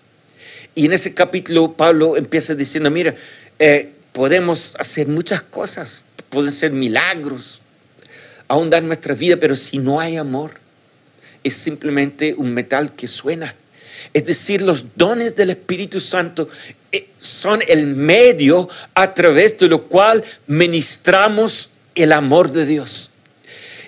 Y 0.74 0.84
en 0.84 0.92
ese 0.92 1.14
capítulo 1.14 1.72
Pablo 1.72 2.18
empieza 2.18 2.54
diciendo, 2.54 2.90
mira, 2.90 3.14
eh, 3.58 3.90
podemos 4.12 4.76
hacer 4.78 5.08
muchas 5.08 5.40
cosas, 5.40 6.04
pueden 6.28 6.52
ser 6.52 6.72
milagros, 6.72 7.62
ahondar 8.48 8.82
nuestra 8.82 9.14
vida, 9.14 9.36
pero 9.36 9.54
si 9.54 9.78
no 9.78 10.00
hay 10.00 10.16
amor, 10.16 10.52
es 11.44 11.54
simplemente 11.54 12.34
un 12.36 12.52
metal 12.52 12.94
que 12.94 13.06
suena. 13.06 13.54
Es 14.12 14.24
decir, 14.24 14.62
los 14.62 14.96
dones 14.96 15.36
del 15.36 15.50
Espíritu 15.50 16.00
Santo 16.00 16.48
eh, 16.92 17.08
son 17.20 17.60
el 17.68 17.86
medio 17.86 18.68
a 18.94 19.14
través 19.14 19.58
de 19.58 19.68
lo 19.68 19.82
cual 19.84 20.24
ministramos 20.46 21.70
el 21.94 22.12
amor 22.12 22.50
de 22.50 22.64
Dios. 22.64 23.12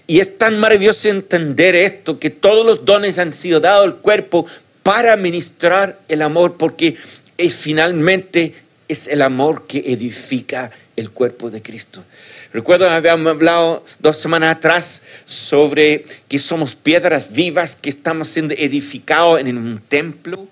Y 0.07 0.19
es 0.19 0.39
tan 0.39 0.59
maravilloso 0.59 1.09
entender 1.09 1.75
esto, 1.77 2.19
que 2.19 2.31
todos 2.31 2.67
los 2.67 2.85
dones 2.85 3.19
han 3.19 3.33
sido 3.33 3.61
dados 3.61 3.85
al 3.85 3.97
cuerpo 3.97 4.47
para 4.83 5.17
ministrar 5.17 5.99
el 6.09 6.23
amor, 6.23 6.57
porque 6.57 6.97
es 7.39 7.55
finalmente 7.55 8.55
es 8.89 9.07
el 9.07 9.23
amor 9.23 9.69
que 9.69 9.79
edifica 9.79 10.71
el 11.01 11.11
cuerpo 11.11 11.51
de 11.51 11.63
Cristo. 11.63 12.05
Recuerdo, 12.53 12.89
habíamos 12.89 13.33
hablado 13.33 13.85
dos 13.99 14.17
semanas 14.19 14.57
atrás 14.57 15.03
sobre 15.27 16.05
que 16.29 16.39
somos 16.39 16.75
piedras 16.75 17.33
vivas 17.33 17.75
que 17.77 17.91
estamos 17.91 18.29
siendo 18.29 18.55
edificados 18.57 19.41
en 19.41 19.57
un 19.57 19.81
templo. 19.81 20.47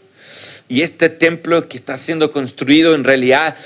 Y 0.69 0.83
este 0.83 1.09
templo 1.09 1.69
que 1.69 1.77
está 1.77 1.97
siendo 1.97 2.31
construido 2.31 2.95
en 2.95 3.05
realidad 3.05 3.57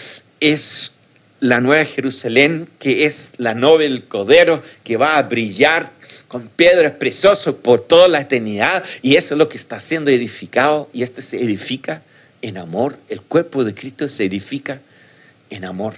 es 0.41 0.93
la 1.41 1.61
Nueva 1.61 1.85
Jerusalén, 1.85 2.69
que 2.79 3.05
es 3.05 3.33
la 3.39 3.55
novia 3.55 3.89
del 3.89 4.05
Cordero, 4.05 4.63
que 4.85 4.97
va 4.97 5.17
a 5.17 5.23
brillar 5.23 5.91
con 6.29 6.49
piedras 6.49 6.93
preciosas 6.93 7.55
por 7.55 7.81
toda 7.81 8.09
la 8.09 8.21
eternidad. 8.21 8.85
Y 9.03 9.17
eso 9.17 9.35
es 9.35 9.39
lo 9.39 9.49
que 9.49 9.57
está 9.57 9.81
siendo 9.81 10.11
edificado. 10.11 10.89
Y 10.93 11.03
este 11.03 11.23
se 11.23 11.43
edifica 11.43 12.03
en 12.43 12.59
amor. 12.59 12.97
El 13.09 13.21
cuerpo 13.21 13.65
de 13.65 13.75
Cristo 13.75 14.09
se 14.09 14.25
edifica 14.25 14.81
en 15.51 15.65
amor. 15.65 15.95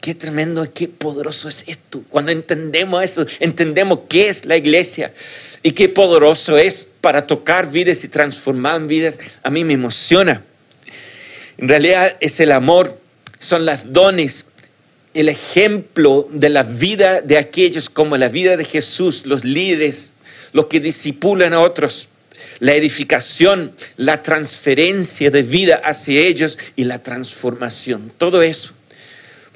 Qué 0.00 0.14
tremendo, 0.14 0.66
qué 0.72 0.86
poderoso 0.86 1.48
es 1.48 1.64
esto. 1.66 2.02
Cuando 2.08 2.30
entendemos 2.30 3.02
eso, 3.02 3.26
entendemos 3.40 4.00
qué 4.08 4.28
es 4.28 4.44
la 4.44 4.56
iglesia 4.56 5.12
y 5.62 5.72
qué 5.72 5.88
poderoso 5.88 6.56
es 6.56 6.86
para 7.00 7.26
tocar 7.26 7.70
vidas 7.70 8.04
y 8.04 8.08
transformar 8.08 8.86
vidas, 8.86 9.18
a 9.42 9.50
mí 9.50 9.64
me 9.64 9.74
emociona. 9.74 10.44
En 11.58 11.68
realidad 11.68 12.16
es 12.20 12.38
el 12.38 12.52
amor, 12.52 12.96
son 13.40 13.64
las 13.64 13.92
dones, 13.92 14.46
el 15.14 15.28
ejemplo 15.28 16.28
de 16.30 16.48
la 16.48 16.62
vida 16.62 17.20
de 17.20 17.38
aquellos 17.38 17.90
como 17.90 18.16
la 18.16 18.28
vida 18.28 18.56
de 18.56 18.64
Jesús, 18.64 19.26
los 19.26 19.44
líderes, 19.44 20.12
los 20.52 20.66
que 20.66 20.78
disipulan 20.78 21.54
a 21.54 21.60
otros, 21.60 22.08
la 22.60 22.74
edificación, 22.74 23.72
la 23.96 24.22
transferencia 24.22 25.30
de 25.32 25.42
vida 25.42 25.80
hacia 25.82 26.20
ellos 26.20 26.58
y 26.76 26.84
la 26.84 27.02
transformación. 27.02 28.12
Todo 28.16 28.42
eso. 28.42 28.74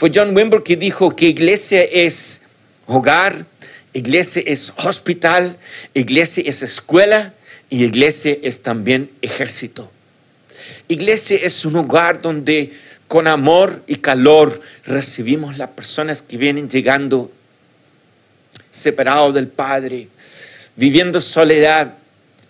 Fue 0.03 0.11
John 0.13 0.37
Wimber 0.37 0.65
que 0.65 0.77
dijo 0.77 1.15
que 1.15 1.27
iglesia 1.27 1.85
es 1.85 2.43
hogar, 2.87 3.47
iglesia 3.93 4.43
es 4.45 4.73
hospital, 4.79 5.57
iglesia 5.95 6.43
es 6.45 6.65
escuela 6.65 7.33
y 7.71 7.85
iglesia 7.85 8.37
es 8.43 8.63
también 8.63 9.09
ejército. 9.21 9.93
Iglesia 10.89 11.39
es 11.41 11.65
un 11.65 11.77
hogar 11.77 12.21
donde 12.21 12.73
con 13.07 13.29
amor 13.29 13.85
y 13.87 13.95
calor 13.95 14.61
recibimos 14.85 15.57
las 15.57 15.69
personas 15.69 16.21
que 16.21 16.37
vienen 16.37 16.69
llegando 16.69 17.31
separados 18.73 19.35
del 19.35 19.47
Padre, 19.47 20.09
viviendo 20.75 21.21
soledad, 21.21 21.95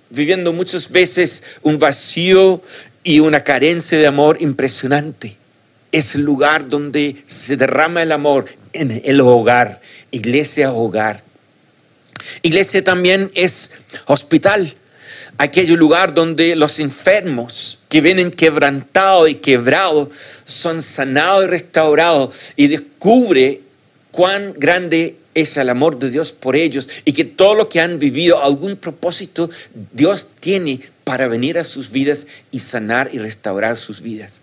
viviendo 0.09 0.55
muchas 0.55 0.91
veces 0.91 1.43
un 1.61 1.79
vacío 1.79 2.63
y 3.05 3.21
una 3.21 3.45
carencia 3.45 3.99
de 3.99 4.07
amor 4.07 4.39
impresionante. 4.41 5.42
Es 5.93 6.15
el 6.15 6.23
lugar 6.23 6.69
donde 6.69 7.23
se 7.27 7.57
derrama 7.57 8.03
el 8.03 8.13
amor 8.13 8.47
en 8.73 9.03
el 9.05 9.21
hogar, 9.21 9.81
iglesia 10.11 10.73
hogar. 10.73 11.23
Iglesia 12.43 12.83
también 12.83 13.31
es 13.35 13.73
hospital, 14.07 14.75
aquel 15.39 15.73
lugar 15.75 16.15
donde 16.15 16.57
los 16.57 16.79
enfermos 16.79 17.79
que 17.89 18.01
vienen 18.01 18.31
quebrantados 18.31 19.29
y 19.29 19.35
quebrados 19.37 20.09
son 20.45 20.83
sanados 20.83 21.45
y 21.45 21.49
restaurados 21.49 22.35
y 22.57 22.69
descubre 22.69 23.61
cuán 24.11 24.55
grande 24.57 25.17
es 25.35 25.57
el 25.57 25.69
amor 25.69 25.99
de 25.99 26.11
Dios 26.11 26.33
por 26.33 26.57
ellos 26.57 26.89
y 27.05 27.13
que 27.13 27.25
todo 27.25 27.55
lo 27.55 27.69
que 27.69 27.81
han 27.81 27.99
vivido, 27.99 28.43
algún 28.43 28.77
propósito 28.77 29.51
Dios 29.93 30.27
tiene 30.41 30.81
para 31.05 31.29
venir 31.29 31.59
a 31.59 31.65
sus 31.65 31.91
vidas 31.91 32.27
y 32.51 32.61
sanar 32.61 33.11
y 33.13 33.19
restaurar 33.19 33.77
sus 33.77 34.03
vidas. 34.03 34.43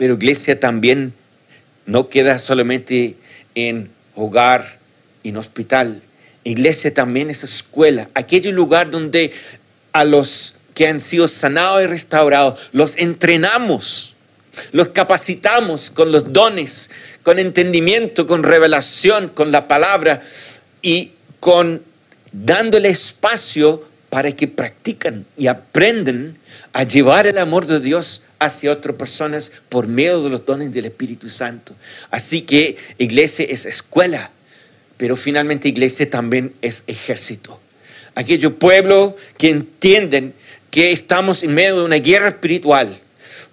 Pero 0.00 0.14
iglesia 0.14 0.58
también 0.58 1.12
no 1.84 2.08
queda 2.08 2.38
solamente 2.38 3.16
en 3.54 3.90
hogar, 4.14 4.78
en 5.24 5.36
hospital. 5.36 6.00
Iglesia 6.42 6.94
también 6.94 7.28
es 7.28 7.44
escuela, 7.44 8.08
aquel 8.14 8.48
lugar 8.48 8.90
donde 8.90 9.30
a 9.92 10.04
los 10.04 10.54
que 10.72 10.86
han 10.86 11.00
sido 11.00 11.28
sanados 11.28 11.82
y 11.82 11.86
restaurados 11.86 12.58
los 12.72 12.96
entrenamos, 12.96 14.16
los 14.72 14.88
capacitamos 14.88 15.90
con 15.90 16.12
los 16.12 16.32
dones 16.32 16.88
con 17.22 17.38
entendimiento, 17.38 18.26
con 18.26 18.42
revelación, 18.42 19.28
con 19.28 19.52
la 19.52 19.68
palabra 19.68 20.22
y 20.80 21.10
con 21.40 21.82
dándole 22.32 22.88
espacio 22.88 23.86
para 24.10 24.32
que 24.32 24.48
practican 24.48 25.24
y 25.36 25.46
aprenden 25.46 26.36
a 26.72 26.82
llevar 26.82 27.26
el 27.26 27.38
amor 27.38 27.66
de 27.66 27.80
Dios 27.80 28.22
hacia 28.40 28.72
otras 28.72 28.96
personas 28.96 29.52
por 29.68 29.86
medio 29.86 30.22
de 30.22 30.30
los 30.30 30.44
dones 30.44 30.72
del 30.72 30.86
Espíritu 30.86 31.28
Santo. 31.30 31.74
Así 32.10 32.42
que 32.42 32.76
iglesia 32.98 33.46
es 33.48 33.66
escuela, 33.66 34.30
pero 34.96 35.16
finalmente 35.16 35.68
iglesia 35.68 36.10
también 36.10 36.52
es 36.60 36.82
ejército. 36.88 37.60
Aquellos 38.16 38.52
pueblos 38.54 39.14
que 39.38 39.50
entienden 39.50 40.34
que 40.70 40.90
estamos 40.90 41.42
en 41.44 41.54
medio 41.54 41.78
de 41.78 41.84
una 41.84 41.96
guerra 41.96 42.28
espiritual 42.28 42.98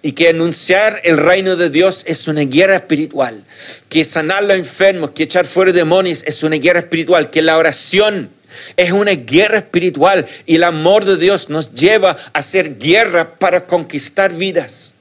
y 0.02 0.12
que 0.12 0.28
anunciar 0.28 1.00
el 1.04 1.18
reino 1.18 1.56
de 1.56 1.70
Dios 1.70 2.04
es 2.06 2.26
una 2.26 2.42
guerra 2.42 2.76
espiritual, 2.76 3.44
que 3.88 4.04
sanar 4.04 4.38
a 4.38 4.46
los 4.46 4.56
enfermos, 4.56 5.12
que 5.12 5.24
echar 5.24 5.46
fuera 5.46 5.72
demonios 5.72 6.24
es 6.26 6.42
una 6.42 6.56
guerra 6.56 6.80
espiritual, 6.80 7.30
que 7.30 7.42
la 7.42 7.56
oración 7.58 8.30
es 8.76 8.92
una 8.92 9.12
guerra 9.12 9.58
espiritual 9.58 10.26
y 10.46 10.56
el 10.56 10.64
amor 10.64 11.04
de 11.04 11.16
Dios 11.16 11.48
nos 11.48 11.72
lleva 11.72 12.10
a 12.10 12.38
hacer 12.38 12.78
guerra 12.78 13.34
para 13.34 13.66
conquistar 13.66 14.32
vidas, 14.32 14.94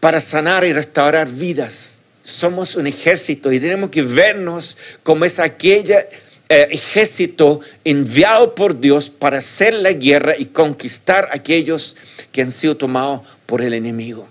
para 0.00 0.20
sanar 0.20 0.64
y 0.64 0.72
restaurar 0.72 1.28
vidas. 1.28 2.00
Somos 2.22 2.76
un 2.76 2.86
ejército 2.86 3.52
y 3.52 3.60
tenemos 3.60 3.90
que 3.90 4.02
vernos 4.02 4.76
como 5.02 5.24
es 5.24 5.38
aquella 5.40 6.06
eh, 6.48 6.68
ejército 6.70 7.60
enviado 7.84 8.54
por 8.54 8.78
Dios 8.78 9.10
para 9.10 9.38
hacer 9.38 9.74
la 9.74 9.92
guerra 9.92 10.34
y 10.36 10.46
conquistar 10.46 11.28
a 11.30 11.36
aquellos 11.36 11.96
que 12.30 12.42
han 12.42 12.52
sido 12.52 12.76
tomados 12.76 13.22
por 13.46 13.62
el 13.62 13.74
enemigo. 13.74 14.28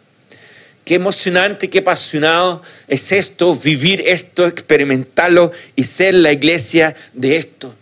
Qué 0.85 0.95
emocionante, 0.95 1.69
qué 1.69 1.79
apasionado 1.79 2.61
es 2.87 3.11
esto, 3.11 3.55
vivir 3.55 4.01
esto, 4.05 4.47
experimentarlo 4.47 5.51
y 5.75 5.83
ser 5.83 6.15
la 6.15 6.31
iglesia 6.31 6.95
de 7.13 7.37
esto. 7.37 7.73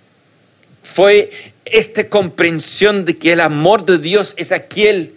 Fue 0.84 1.32
esta 1.66 2.10
comprensión 2.10 3.06
de 3.06 3.18
que 3.18 3.32
el 3.32 3.40
amor 3.40 3.86
de 3.86 4.00
Dios 4.00 4.34
es 4.38 4.52
aquel 4.52 5.14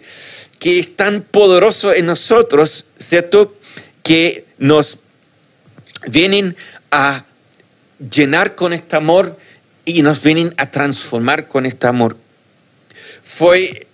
que 0.59 0.79
es 0.79 0.95
tan 0.95 1.21
poderoso 1.21 1.93
en 1.93 2.05
nosotros, 2.05 2.85
¿cierto? 2.97 3.53
Que 4.01 4.45
nos 4.57 4.99
vienen 6.07 6.55
a 6.89 7.25
llenar 8.11 8.55
con 8.55 8.71
este 8.71 8.95
amor 8.95 9.37
y 9.85 10.01
nos 10.01 10.23
vienen 10.23 10.53
a 10.57 10.71
transformar 10.71 11.47
con 11.47 11.65
este 11.65 11.87
amor. 11.87 12.17
Fue, 13.21 13.87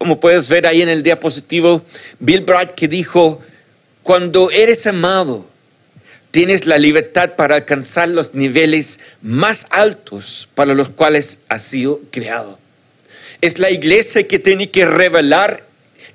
como 0.00 0.18
puedes 0.18 0.48
ver 0.48 0.66
ahí 0.66 0.80
en 0.80 0.88
el 0.88 1.02
diapositivo, 1.02 1.82
Bill 2.20 2.40
Bright 2.40 2.70
que 2.70 2.88
dijo, 2.88 3.38
cuando 4.02 4.50
eres 4.50 4.86
amado, 4.86 5.46
tienes 6.30 6.64
la 6.64 6.78
libertad 6.78 7.34
para 7.36 7.56
alcanzar 7.56 8.08
los 8.08 8.32
niveles 8.32 8.98
más 9.20 9.66
altos 9.68 10.48
para 10.54 10.72
los 10.72 10.88
cuales 10.88 11.40
has 11.50 11.60
sido 11.60 12.00
creado. 12.10 12.58
Es 13.42 13.58
la 13.58 13.70
iglesia 13.70 14.26
que 14.26 14.38
tiene 14.38 14.70
que 14.70 14.86
revelar 14.86 15.66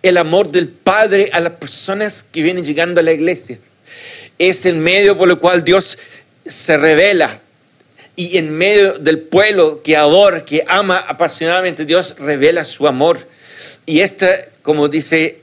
el 0.02 0.18
amor 0.18 0.50
del 0.50 0.68
Padre 0.68 1.30
a 1.32 1.40
las 1.40 1.54
personas 1.54 2.24
que 2.24 2.42
vienen 2.42 2.66
llegando 2.66 3.02
a 3.02 3.04
la 3.04 3.14
iglesia. 3.14 3.60
Es 4.40 4.66
el 4.66 4.78
medio 4.78 5.16
por 5.16 5.30
el 5.30 5.38
cual 5.38 5.64
Dios 5.64 6.00
se 6.44 6.76
revela 6.76 7.40
y 8.16 8.40
en 8.40 8.50
medio 8.50 8.94
del 8.98 9.20
pueblo 9.20 9.84
que 9.84 9.96
adora, 9.96 10.44
que 10.44 10.66
ama 10.68 10.98
apasionadamente, 10.98 11.86
Dios 11.86 12.16
revela 12.18 12.66
su 12.66 12.88
amor. 12.88 13.20
Y 13.86 14.00
esta, 14.00 14.28
como 14.62 14.88
dice, 14.88 15.40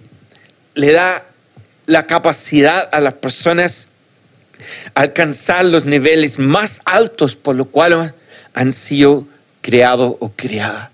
le 0.75 0.93
da 0.93 1.23
la 1.87 2.07
capacidad 2.07 2.89
a 2.93 3.01
las 3.01 3.15
personas 3.15 3.89
alcanzar 4.95 5.65
los 5.65 5.85
niveles 5.85 6.39
más 6.39 6.81
altos 6.85 7.35
por 7.37 7.57
lo 7.57 7.67
cual 7.67 8.15
han 8.55 8.73
sido 8.73 9.27
creados 9.61 10.15
o 10.21 10.33
creadas. 10.33 10.91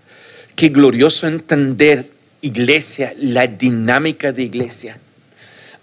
Qué 0.57 0.69
glorioso 0.69 1.27
entender 1.27 2.11
iglesia, 2.41 3.15
la 3.19 3.47
dinámica 3.47 4.33
de 4.33 4.43
iglesia. 4.43 4.99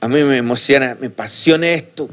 A 0.01 0.07
mí 0.07 0.21
me 0.23 0.37
emociona, 0.37 0.97
me 0.99 1.07
apasiona 1.07 1.69
esto 1.69 2.09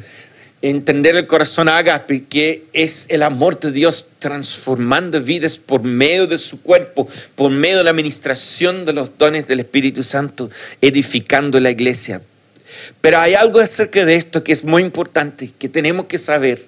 entender 0.62 1.16
el 1.16 1.26
corazón 1.26 1.68
agape, 1.68 2.24
que 2.24 2.64
es 2.72 3.06
el 3.08 3.22
amor 3.22 3.58
de 3.58 3.72
Dios 3.72 4.06
transformando 4.20 5.20
vidas 5.20 5.58
por 5.58 5.82
medio 5.82 6.28
de 6.28 6.38
su 6.38 6.62
cuerpo, 6.62 7.08
por 7.34 7.50
medio 7.50 7.78
de 7.78 7.84
la 7.84 7.90
administración 7.90 8.86
de 8.86 8.92
los 8.92 9.18
dones 9.18 9.48
del 9.48 9.60
Espíritu 9.60 10.04
Santo, 10.04 10.48
edificando 10.80 11.58
la 11.60 11.70
iglesia. 11.70 12.22
Pero 13.00 13.18
hay 13.18 13.34
algo 13.34 13.58
acerca 13.58 14.04
de 14.04 14.14
esto 14.14 14.44
que 14.44 14.52
es 14.52 14.64
muy 14.64 14.82
importante, 14.82 15.50
que 15.58 15.68
tenemos 15.68 16.06
que 16.06 16.18
saber. 16.18 16.66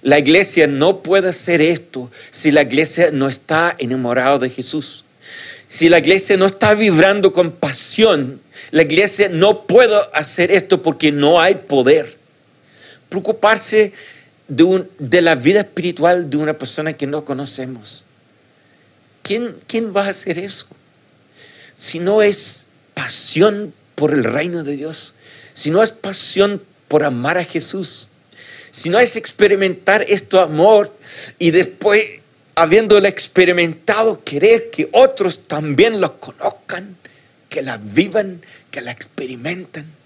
La 0.00 0.18
iglesia 0.18 0.66
no 0.66 1.02
puede 1.02 1.28
hacer 1.28 1.60
esto 1.60 2.10
si 2.30 2.50
la 2.50 2.62
iglesia 2.62 3.10
no 3.12 3.28
está 3.28 3.76
enamorada 3.78 4.38
de 4.38 4.50
Jesús. 4.50 5.04
Si 5.68 5.88
la 5.88 5.98
iglesia 5.98 6.36
no 6.36 6.46
está 6.46 6.74
vibrando 6.74 7.32
con 7.32 7.52
pasión, 7.52 8.40
la 8.72 8.82
iglesia 8.82 9.28
no 9.28 9.66
puede 9.66 9.94
hacer 10.12 10.50
esto 10.50 10.82
porque 10.82 11.12
no 11.12 11.40
hay 11.40 11.54
poder 11.54 12.21
preocuparse 13.12 13.92
de, 14.48 14.62
un, 14.62 14.88
de 14.98 15.20
la 15.20 15.34
vida 15.34 15.60
espiritual 15.60 16.30
de 16.30 16.38
una 16.38 16.54
persona 16.54 16.94
que 16.94 17.06
no 17.06 17.26
conocemos. 17.26 18.04
¿Quién, 19.22 19.54
¿Quién 19.66 19.94
va 19.94 20.06
a 20.06 20.10
hacer 20.10 20.38
eso? 20.38 20.66
Si 21.76 21.98
no 21.98 22.22
es 22.22 22.64
pasión 22.94 23.74
por 23.94 24.14
el 24.14 24.24
reino 24.24 24.64
de 24.64 24.76
Dios, 24.76 25.12
si 25.52 25.70
no 25.70 25.82
es 25.82 25.92
pasión 25.92 26.62
por 26.88 27.04
amar 27.04 27.36
a 27.36 27.44
Jesús, 27.44 28.08
si 28.70 28.88
no 28.88 28.98
es 28.98 29.16
experimentar 29.16 30.02
esto 30.08 30.40
amor 30.40 30.90
y 31.38 31.50
después 31.50 32.02
habiéndolo 32.54 33.06
experimentado, 33.06 34.24
querer 34.24 34.70
que 34.70 34.88
otros 34.92 35.46
también 35.46 36.00
lo 36.00 36.18
conozcan, 36.18 36.96
que 37.50 37.60
la 37.60 37.76
vivan, 37.76 38.40
que 38.70 38.80
la 38.80 38.90
experimenten. 38.90 40.01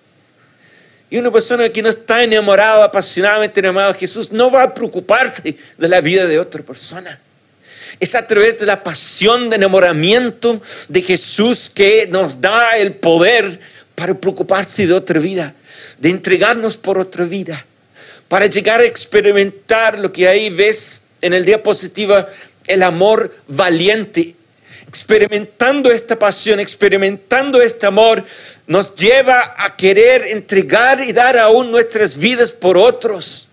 Y 1.08 1.18
una 1.18 1.30
persona 1.30 1.68
que 1.68 1.82
no 1.82 1.88
está 1.88 2.24
enamorada, 2.24 2.84
apasionadamente 2.84 3.60
enamorada 3.60 3.92
de 3.92 3.98
Jesús, 3.98 4.32
no 4.32 4.50
va 4.50 4.64
a 4.64 4.74
preocuparse 4.74 5.56
de 5.76 5.88
la 5.88 6.00
vida 6.00 6.26
de 6.26 6.38
otra 6.38 6.62
persona. 6.62 7.20
Es 8.00 8.14
a 8.14 8.26
través 8.26 8.58
de 8.58 8.66
la 8.66 8.82
pasión 8.82 9.48
de 9.48 9.56
enamoramiento 9.56 10.60
de 10.88 11.02
Jesús 11.02 11.70
que 11.72 12.08
nos 12.10 12.40
da 12.40 12.76
el 12.76 12.94
poder 12.94 13.60
para 13.94 14.14
preocuparse 14.14 14.86
de 14.86 14.92
otra 14.92 15.20
vida, 15.20 15.54
de 15.98 16.10
entregarnos 16.10 16.76
por 16.76 16.98
otra 16.98 17.24
vida, 17.24 17.64
para 18.28 18.46
llegar 18.46 18.80
a 18.80 18.84
experimentar 18.84 19.98
lo 19.98 20.12
que 20.12 20.28
ahí 20.28 20.50
ves 20.50 21.02
en 21.22 21.32
el 21.32 21.44
diapositiva, 21.44 22.28
el 22.66 22.82
amor 22.82 23.34
valiente. 23.46 24.34
Experimentando 24.88 25.90
esta 25.90 26.18
pasión, 26.18 26.60
experimentando 26.60 27.60
este 27.60 27.86
amor, 27.86 28.24
nos 28.66 28.94
lleva 28.94 29.54
a 29.58 29.76
querer 29.76 30.26
entregar 30.28 31.02
y 31.02 31.12
dar 31.12 31.38
aún 31.38 31.70
nuestras 31.70 32.16
vidas 32.16 32.50
por 32.52 32.78
otros. 32.78 33.48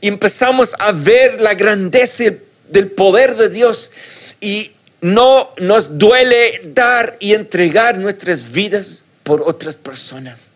Y 0.00 0.08
empezamos 0.08 0.74
a 0.78 0.92
ver 0.92 1.40
la 1.40 1.54
grandeza 1.54 2.24
del 2.68 2.90
poder 2.90 3.36
de 3.36 3.48
Dios 3.48 3.92
y 4.40 4.72
no 5.00 5.52
nos 5.58 5.98
duele 5.98 6.60
dar 6.64 7.16
y 7.20 7.34
entregar 7.34 7.98
nuestras 7.98 8.52
vidas 8.52 9.04
por 9.22 9.42
otras 9.42 9.76
personas. 9.76 10.50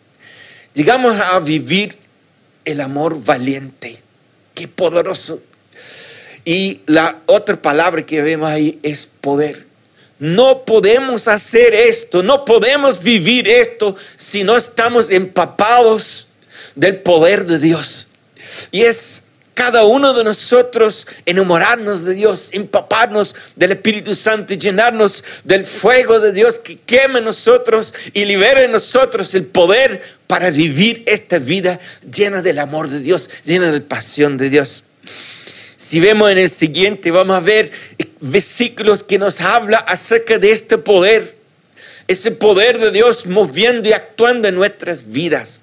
Llegamos 0.75 1.19
a 1.21 1.39
vivir 1.41 1.97
el 2.65 2.81
amor 2.81 3.23
valiente. 3.23 3.99
Qué 4.55 4.69
poderoso. 4.69 5.41
Y 6.45 6.81
la 6.87 7.21
otra 7.27 7.61
palabra 7.61 8.07
que 8.07 8.23
vemos 8.23 8.49
ahí 8.49 8.79
es 8.83 9.07
poder. 9.07 9.66
No 10.19 10.65
podemos 10.65 11.29
hacer 11.29 11.75
esto, 11.75 12.23
no 12.23 12.45
podemos 12.45 13.03
vivir 13.03 13.49
esto 13.49 13.95
si 14.17 14.45
no 14.45 14.57
estamos 14.57 15.11
empapados 15.11 16.29
del 16.75 16.99
poder 17.01 17.47
de 17.47 17.59
Dios. 17.59 18.09
Y 18.71 18.83
es 18.83 19.25
cada 19.57 19.85
uno 19.85 20.13
de 20.13 20.23
nosotros 20.23 21.07
enamorarnos 21.25 22.05
de 22.05 22.15
Dios, 22.15 22.51
empaparnos 22.53 23.35
del 23.57 23.73
Espíritu 23.73 24.15
Santo 24.15 24.53
y 24.53 24.59
llenarnos 24.59 25.25
del 25.45 25.65
fuego 25.65 26.21
de 26.21 26.33
Dios 26.33 26.59
que 26.59 26.79
queme 26.79 27.21
en 27.21 27.25
nosotros 27.25 27.95
y 28.13 28.27
libere 28.27 28.65
en 28.65 28.73
nosotros 28.73 29.35
el 29.35 29.47
poder 29.47 30.03
para 30.27 30.51
vivir 30.51 31.05
esta 31.07 31.39
vida 31.39 31.81
llena 32.15 32.43
del 32.43 32.59
amor 32.59 32.89
de 32.89 33.01
Dios, 33.01 33.31
llena 33.45 33.71
de 33.71 33.81
pasión 33.81 34.37
de 34.37 34.51
Dios. 34.51 34.85
Si 35.79 36.01
vemos 36.01 36.31
en 36.31 36.39
el 36.39 36.51
siguiente, 36.51 37.11
vamos 37.11 37.37
a 37.37 37.41
ver 37.41 37.71
versículos 38.21 39.03
que 39.03 39.19
nos 39.19 39.41
habla 39.41 39.79
acerca 39.79 40.39
de 40.39 40.53
este 40.53 40.79
poder, 40.79 41.37
ese 42.09 42.31
poder 42.31 42.79
de 42.79 42.91
Dios 42.93 43.27
moviendo 43.27 43.89
y 43.89 43.93
actuando 43.93 44.49
en 44.49 44.55
nuestras 44.55 45.11
vidas. 45.11 45.63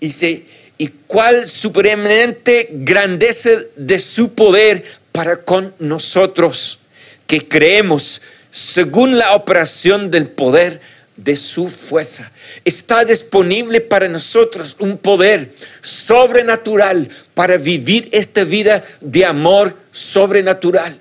Y 0.00 0.10
se 0.10 0.44
y 0.78 0.88
cuál 1.08 1.48
supremamente 1.48 2.68
grandeza 2.70 3.50
de 3.74 3.98
su 3.98 4.32
poder 4.32 4.84
para 5.10 5.42
con 5.42 5.74
nosotros 5.80 6.78
que 7.26 7.46
creemos 7.46 8.22
según 8.52 9.18
la 9.18 9.34
operación 9.34 10.10
del 10.10 10.28
poder 10.28 10.80
de 11.16 11.36
su 11.36 11.68
fuerza. 11.68 12.30
Está 12.64 13.04
disponible 13.04 13.80
para 13.80 14.08
nosotros 14.08 14.76
un 14.78 14.96
poder 14.98 15.52
sobrenatural 15.82 17.08
para 17.34 17.56
vivir 17.56 18.08
esta 18.12 18.44
vida 18.44 18.82
de 19.00 19.24
amor 19.24 19.76
sobrenatural. 19.90 20.96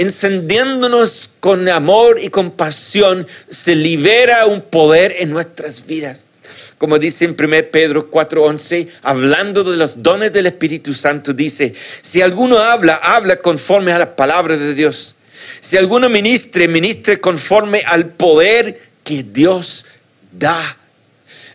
Encendiéndonos 0.00 1.30
con 1.40 1.68
amor 1.68 2.18
y 2.18 2.30
compasión, 2.30 3.26
se 3.50 3.76
libera 3.76 4.46
un 4.46 4.62
poder 4.62 5.14
en 5.18 5.28
nuestras 5.28 5.86
vidas 5.86 6.24
como 6.78 6.98
dice 6.98 7.26
en 7.26 7.36
1 7.38 7.70
Pedro 7.70 8.10
4:11, 8.10 8.88
hablando 9.02 9.62
de 9.64 9.76
los 9.76 10.02
dones 10.02 10.32
del 10.32 10.46
Espíritu 10.46 10.94
Santo, 10.94 11.34
dice, 11.34 11.74
si 12.00 12.22
alguno 12.22 12.58
habla, 12.58 12.94
habla 12.94 13.36
conforme 13.36 13.92
a 13.92 13.98
la 13.98 14.16
palabra 14.16 14.56
de 14.56 14.74
Dios. 14.74 15.16
Si 15.60 15.76
alguno 15.76 16.08
ministre, 16.08 16.68
ministre 16.68 17.20
conforme 17.20 17.82
al 17.86 18.06
poder 18.06 18.80
que 19.04 19.22
Dios 19.22 19.84
da. 20.32 20.78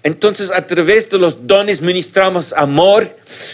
Entonces 0.04 0.52
a 0.52 0.68
través 0.68 1.10
de 1.10 1.18
los 1.18 1.48
dones 1.48 1.82
ministramos 1.82 2.54
amor 2.54 3.10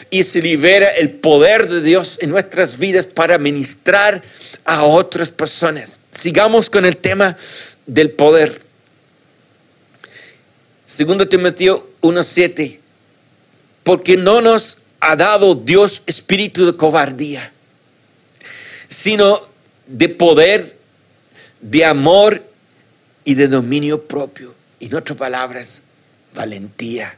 y 0.10 0.23
se 0.23 0.41
libera 0.41 0.89
el 0.89 1.12
poder 1.12 1.69
de 1.69 1.80
Dios 1.80 2.19
en 2.21 2.30
nuestras 2.30 2.77
vidas 2.77 3.06
para 3.06 3.38
ministrar 3.38 4.21
a 4.65 4.84
otras 4.84 5.30
personas. 5.30 6.00
Sigamos 6.12 6.69
con 6.69 6.86
el 6.86 6.97
tema 6.97 7.38
del 7.86 8.12
poder. 8.12 8.62
Segundo 10.86 11.28
Timoteo 11.28 11.88
1.7, 12.02 12.80
porque 13.84 14.17
no 14.17 14.41
nos 14.41 14.78
ha 15.00 15.15
dado 15.15 15.56
Dios 15.56 16.04
espíritu 16.06 16.65
de 16.65 16.76
cobardía, 16.76 17.52
sino 18.88 19.41
de 19.88 20.10
poder, 20.10 20.78
de 21.62 21.86
amor 21.86 22.43
y 23.24 23.36
de 23.36 23.47
dominio 23.47 24.06
propio. 24.08 24.54
En 24.80 24.93
otras 24.95 25.17
palabras, 25.17 25.82
valentía. 26.34 27.15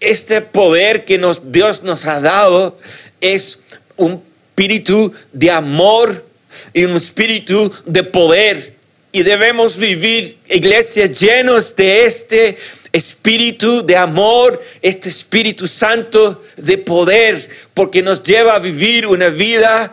Este 0.00 0.40
poder 0.40 1.04
que 1.04 1.18
nos, 1.18 1.52
Dios 1.52 1.82
nos 1.82 2.06
ha 2.06 2.20
dado 2.20 2.78
es 3.20 3.60
un 3.96 4.22
espíritu 4.50 5.12
de 5.32 5.50
amor 5.50 6.24
y 6.72 6.84
un 6.84 6.96
espíritu 6.96 7.72
de 7.86 8.02
poder 8.02 8.80
y 9.12 9.22
debemos 9.22 9.76
vivir, 9.76 10.38
iglesias, 10.48 11.18
llenos 11.18 11.74
de 11.74 12.06
este 12.06 12.56
espíritu 12.92 13.84
de 13.84 13.96
amor, 13.96 14.62
este 14.82 15.08
Espíritu 15.08 15.66
Santo 15.66 16.42
de 16.56 16.78
poder, 16.78 17.48
porque 17.74 18.02
nos 18.02 18.22
lleva 18.22 18.54
a 18.54 18.58
vivir 18.58 19.06
una 19.06 19.28
vida 19.28 19.92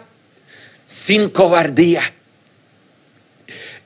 sin 0.86 1.30
cobardía. 1.30 2.02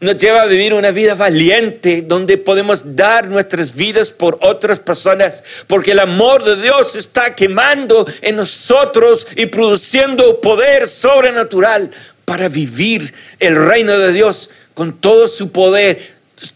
Nos 0.01 0.17
lleva 0.17 0.41
a 0.41 0.47
vivir 0.47 0.73
una 0.73 0.89
vida 0.89 1.13
valiente 1.13 2.01
donde 2.01 2.39
podemos 2.39 2.95
dar 2.95 3.29
nuestras 3.29 3.75
vidas 3.75 4.09
por 4.09 4.39
otras 4.41 4.79
personas, 4.79 5.43
porque 5.67 5.91
el 5.91 5.99
amor 5.99 6.43
de 6.43 6.59
Dios 6.59 6.95
está 6.95 7.35
quemando 7.35 8.07
en 8.23 8.35
nosotros 8.35 9.27
y 9.35 9.45
produciendo 9.45 10.41
poder 10.41 10.87
sobrenatural 10.87 11.91
para 12.25 12.49
vivir 12.49 13.13
el 13.39 13.55
reino 13.55 13.95
de 13.95 14.11
Dios 14.11 14.49
con 14.73 14.99
todo 14.99 15.27
su 15.27 15.51
poder, 15.51 16.01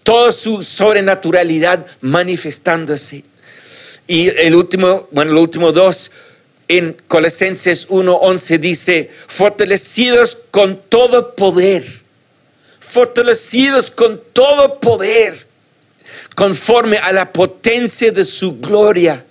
toda 0.01 0.31
su 0.31 0.63
sobrenaturalidad 0.63 1.85
manifestándose. 2.01 3.23
Y 4.07 4.29
el 4.29 4.55
último, 4.55 5.07
bueno, 5.11 5.33
los 5.33 5.43
últimos 5.43 5.75
dos, 5.75 6.09
en 6.67 6.97
Colosenses 7.07 7.87
1:11 7.89 8.57
dice, 8.57 9.11
fortalecidos 9.27 10.35
con 10.49 10.81
todo 10.89 11.35
poder, 11.35 12.04
fortalecidos 12.95 13.91
con 13.91 14.21
todo 14.31 14.79
poder, 14.79 15.45
conforme 16.33 16.97
a 16.97 17.11
la 17.11 17.33
potencia 17.33 18.09
de 18.09 18.23
su 18.23 18.57
gloria, 18.61 19.25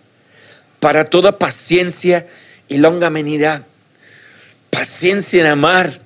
para 0.80 1.08
toda 1.08 1.38
paciencia 1.38 2.26
y 2.68 2.76
longanimidad. 2.76 3.62
Paciencia 4.68 5.40
en 5.40 5.46
amar, 5.46 5.98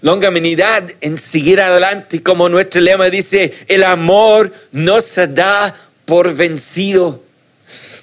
longanimidad 0.00 0.90
en 1.00 1.16
seguir 1.16 1.60
adelante, 1.60 2.24
como 2.24 2.48
nuestro 2.48 2.80
lema 2.80 3.08
dice, 3.08 3.54
el 3.68 3.84
amor 3.84 4.52
no 4.72 5.00
se 5.00 5.28
da 5.28 5.76
por 6.06 6.34
vencido, 6.34 7.22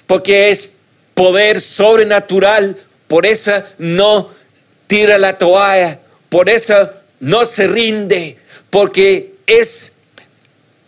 porque 0.06 0.50
es 0.50 0.70
poder 1.12 1.60
sobrenatural, 1.60 2.78
por 3.06 3.26
eso 3.26 3.52
no 3.76 4.30
tira 4.86 5.18
la 5.18 5.36
toalla, 5.36 6.00
por 6.30 6.48
eso 6.48 6.88
no 7.20 7.44
se 7.44 7.66
rinde, 7.66 8.38
porque 8.72 9.34
es 9.46 9.92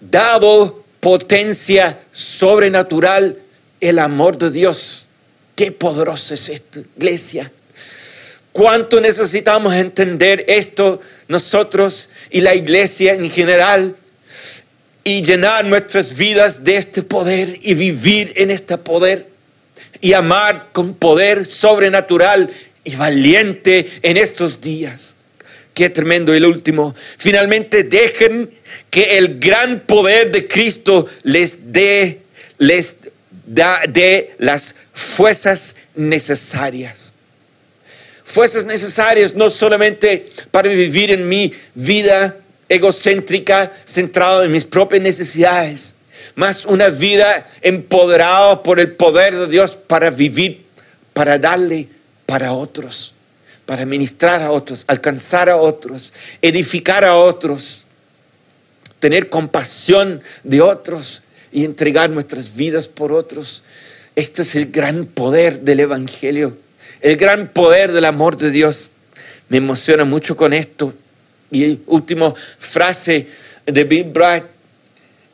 dado 0.01 0.83
potencia 1.01 2.01
sobrenatural 2.13 3.39
el 3.79 3.99
amor 3.99 4.39
de 4.39 4.51
Dios. 4.51 5.09
Qué 5.55 5.71
poderoso 5.71 6.33
es 6.33 6.49
esto, 6.49 6.81
iglesia. 6.97 7.53
¿Cuánto 8.53 9.03
necesitamos 9.03 9.75
entender 9.75 10.47
esto 10.49 10.99
nosotros 11.29 12.09
y 12.31 12.41
la 12.41 12.55
iglesia 12.55 13.13
en 13.13 13.31
general? 13.31 13.95
Y 15.05 15.21
llenar 15.21 15.67
nuestras 15.67 16.17
vidas 16.17 16.65
de 16.65 16.79
este 16.79 17.03
poder 17.03 17.59
y 17.61 17.75
vivir 17.75 18.33
en 18.37 18.51
este 18.51 18.79
poder 18.79 19.29
y 20.01 20.15
amar 20.15 20.69
con 20.73 20.95
poder 20.95 21.45
sobrenatural 21.45 22.51
y 22.83 22.97
valiente 22.97 23.87
en 24.01 24.17
estos 24.17 24.63
días. 24.63 25.14
Qué 25.75 25.91
tremendo 25.91 26.33
el 26.33 26.47
último. 26.47 26.95
Finalmente 27.19 27.83
dejen 27.83 28.51
que 28.91 29.19
el 29.19 29.39
gran 29.41 29.81
poder 29.81 30.31
de 30.31 30.47
Cristo 30.47 31.07
les 31.23 31.73
dé 31.73 32.21
les 32.59 32.97
da 33.47 33.83
de 33.89 34.35
las 34.39 34.77
fuerzas 34.93 35.77
necesarias 35.97 37.15
fuerzas 38.25 38.65
necesarias 38.65 39.35
no 39.35 39.49
solamente 39.49 40.29
para 40.51 40.69
vivir 40.69 41.13
en 41.13 41.29
mi 41.29 41.53
vida 41.75 42.37
egocéntrica, 42.69 43.71
centrado 43.87 44.43
en 44.43 44.51
mis 44.51 44.65
propias 44.65 45.03
necesidades, 45.03 45.95
más 46.35 46.65
una 46.65 46.89
vida 46.89 47.47
empoderada 47.61 48.63
por 48.63 48.81
el 48.81 48.93
poder 48.93 49.37
de 49.37 49.47
Dios 49.49 49.77
para 49.77 50.11
vivir, 50.11 50.65
para 51.13 51.39
darle 51.39 51.87
para 52.27 52.53
otros, 52.55 53.14
para 53.67 53.87
ministrar 53.87 54.43
a 54.43 54.51
otros, 54.51 54.85
alcanzar 54.89 55.49
a 55.49 55.57
otros, 55.57 56.13
edificar 56.43 57.05
a 57.05 57.17
otros, 57.17 57.85
tener 58.99 59.29
compasión 59.29 60.21
de 60.43 60.61
otros 60.61 61.23
y 61.53 61.65
entregar 61.65 62.11
nuestras 62.11 62.57
vidas 62.57 62.89
por 62.89 63.13
otros. 63.13 63.65
Este 64.17 64.43
es 64.43 64.55
el 64.55 64.71
gran 64.71 65.07
poder 65.07 65.61
del 65.61 65.81
Evangelio, 65.81 66.57
el 67.01 67.17
gran 67.17 67.49
poder 67.49 67.93
del 67.93 68.05
amor 68.05 68.37
de 68.37 68.51
Dios. 68.51 68.93
Me 69.49 69.59
emociona 69.59 70.05
mucho 70.05 70.37
con 70.37 70.53
esto. 70.53 70.95
Y 71.51 71.81
última 71.87 72.35
frase 72.59 73.29
de 73.67 73.85
Bill 73.85 74.05
Bright, 74.05 74.45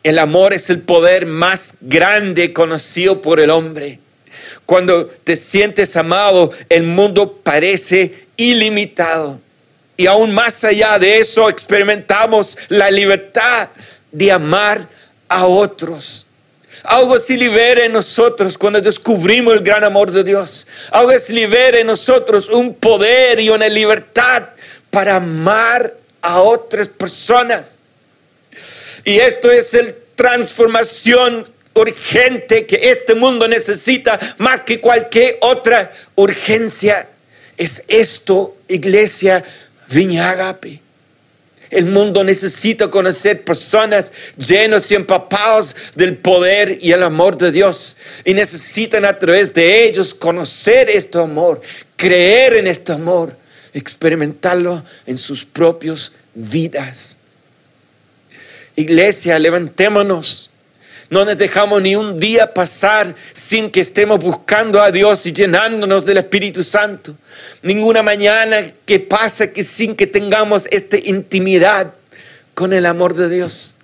el 0.03 0.19
amor 0.19 0.53
es 0.53 0.71
el 0.71 0.81
poder 0.81 1.27
más 1.27 1.75
grande 1.81 2.53
conocido 2.53 3.23
por 3.23 3.41
el 3.41 3.51
hombre. 3.51 3.99
Cuando 4.71 5.05
te 5.05 5.37
sientes 5.37 5.97
amado, 5.97 6.53
el 6.69 6.85
mundo 6.85 7.41
parece 7.43 8.29
ilimitado. 8.37 9.41
Y 9.97 10.07
aún 10.07 10.33
más 10.33 10.63
allá 10.63 10.97
de 10.97 11.19
eso, 11.19 11.49
experimentamos 11.49 12.57
la 12.69 12.89
libertad 12.89 13.69
de 14.13 14.31
amar 14.31 14.87
a 15.29 15.47
otros. 15.47 16.29
Algo 16.85 17.19
se 17.19 17.37
libera 17.37 17.85
en 17.85 17.95
nosotros 17.95 18.57
cuando 18.57 18.81
descubrimos 18.81 19.55
el 19.55 19.65
gran 19.65 19.83
amor 19.83 20.13
de 20.13 20.23
Dios. 20.23 20.69
Algo 20.93 21.19
se 21.19 21.33
libera 21.33 21.81
en 21.81 21.89
nosotros 21.89 22.49
un 22.49 22.73
poder 22.73 23.41
y 23.41 23.51
una 23.51 23.69
libertad 23.69 24.51
para 24.93 25.17
amar 25.17 25.93
a 26.23 26.43
otras 26.43 26.87
personas. 26.87 27.81
Y 29.05 29.19
esto 29.19 29.51
es 29.51 29.75
la 29.75 29.93
transformación 30.15 31.45
urgente 31.75 32.67
que 32.67 32.91
este 32.91 33.15
mundo 33.15 33.49
necesita 33.49 34.19
más 34.39 34.63
que 34.63 34.81
cualquier 34.81 35.39
otra 35.41 35.91
urgencia. 36.17 37.09
Es 37.57 37.83
esto, 37.89 38.57
iglesia 38.69 39.45
Viña 39.89 40.31
Agape. 40.31 40.81
El 41.71 41.87
mundo 41.87 42.25
necesita 42.25 42.89
conocer 42.89 43.45
personas 43.45 44.13
llenos 44.37 44.91
y 44.91 44.97
empapados 44.97 45.77
del 45.95 46.17
poder 46.17 46.79
y 46.81 46.91
el 46.91 47.03
amor 47.05 47.39
de 47.39 47.53
Dios. 47.53 47.97
Y 48.25 48.35
necesitan 48.35 49.05
a 49.05 49.17
través 49.19 49.55
de 49.55 49.85
ellos 49.85 50.13
conocer 50.13 50.91
este 50.91 51.19
amor, 51.19 51.61
creer 51.97 52.55
en 52.55 52.67
este 52.67 52.91
amor, 52.93 53.37
experimentarlo 53.73 54.83
en 55.07 55.17
sus 55.17 55.45
propias 55.45 56.13
vidas. 56.35 57.19
Iglesia, 58.75 59.39
levantémonos. 59.39 60.50
No 61.11 61.25
nos 61.25 61.37
dejamos 61.37 61.83
ni 61.83 61.97
un 61.97 62.21
día 62.21 62.55
pasar 62.55 63.13
sin 63.33 63.69
que 63.69 63.81
estemos 63.81 64.21
buscando 64.21 64.81
a 64.81 64.93
Dios 64.93 65.27
y 65.27 65.33
llenándonos 65.33 66.07
del 66.07 66.19
Espíritu 66.19 66.63
Santo. 66.63 67.17
Ninguna 67.63 68.05
mañana 68.05 68.71
que 68.87 69.01
pasa 69.01 69.53
que 69.53 69.65
sin 69.65 69.97
que 69.97 70.07
tengamos 70.07 70.69
esta 70.71 70.97
intimidad 70.97 71.93
con 72.55 72.73
el 72.73 72.87
amor 72.87 73.15
de 73.15 73.29
Dios, 73.29 73.75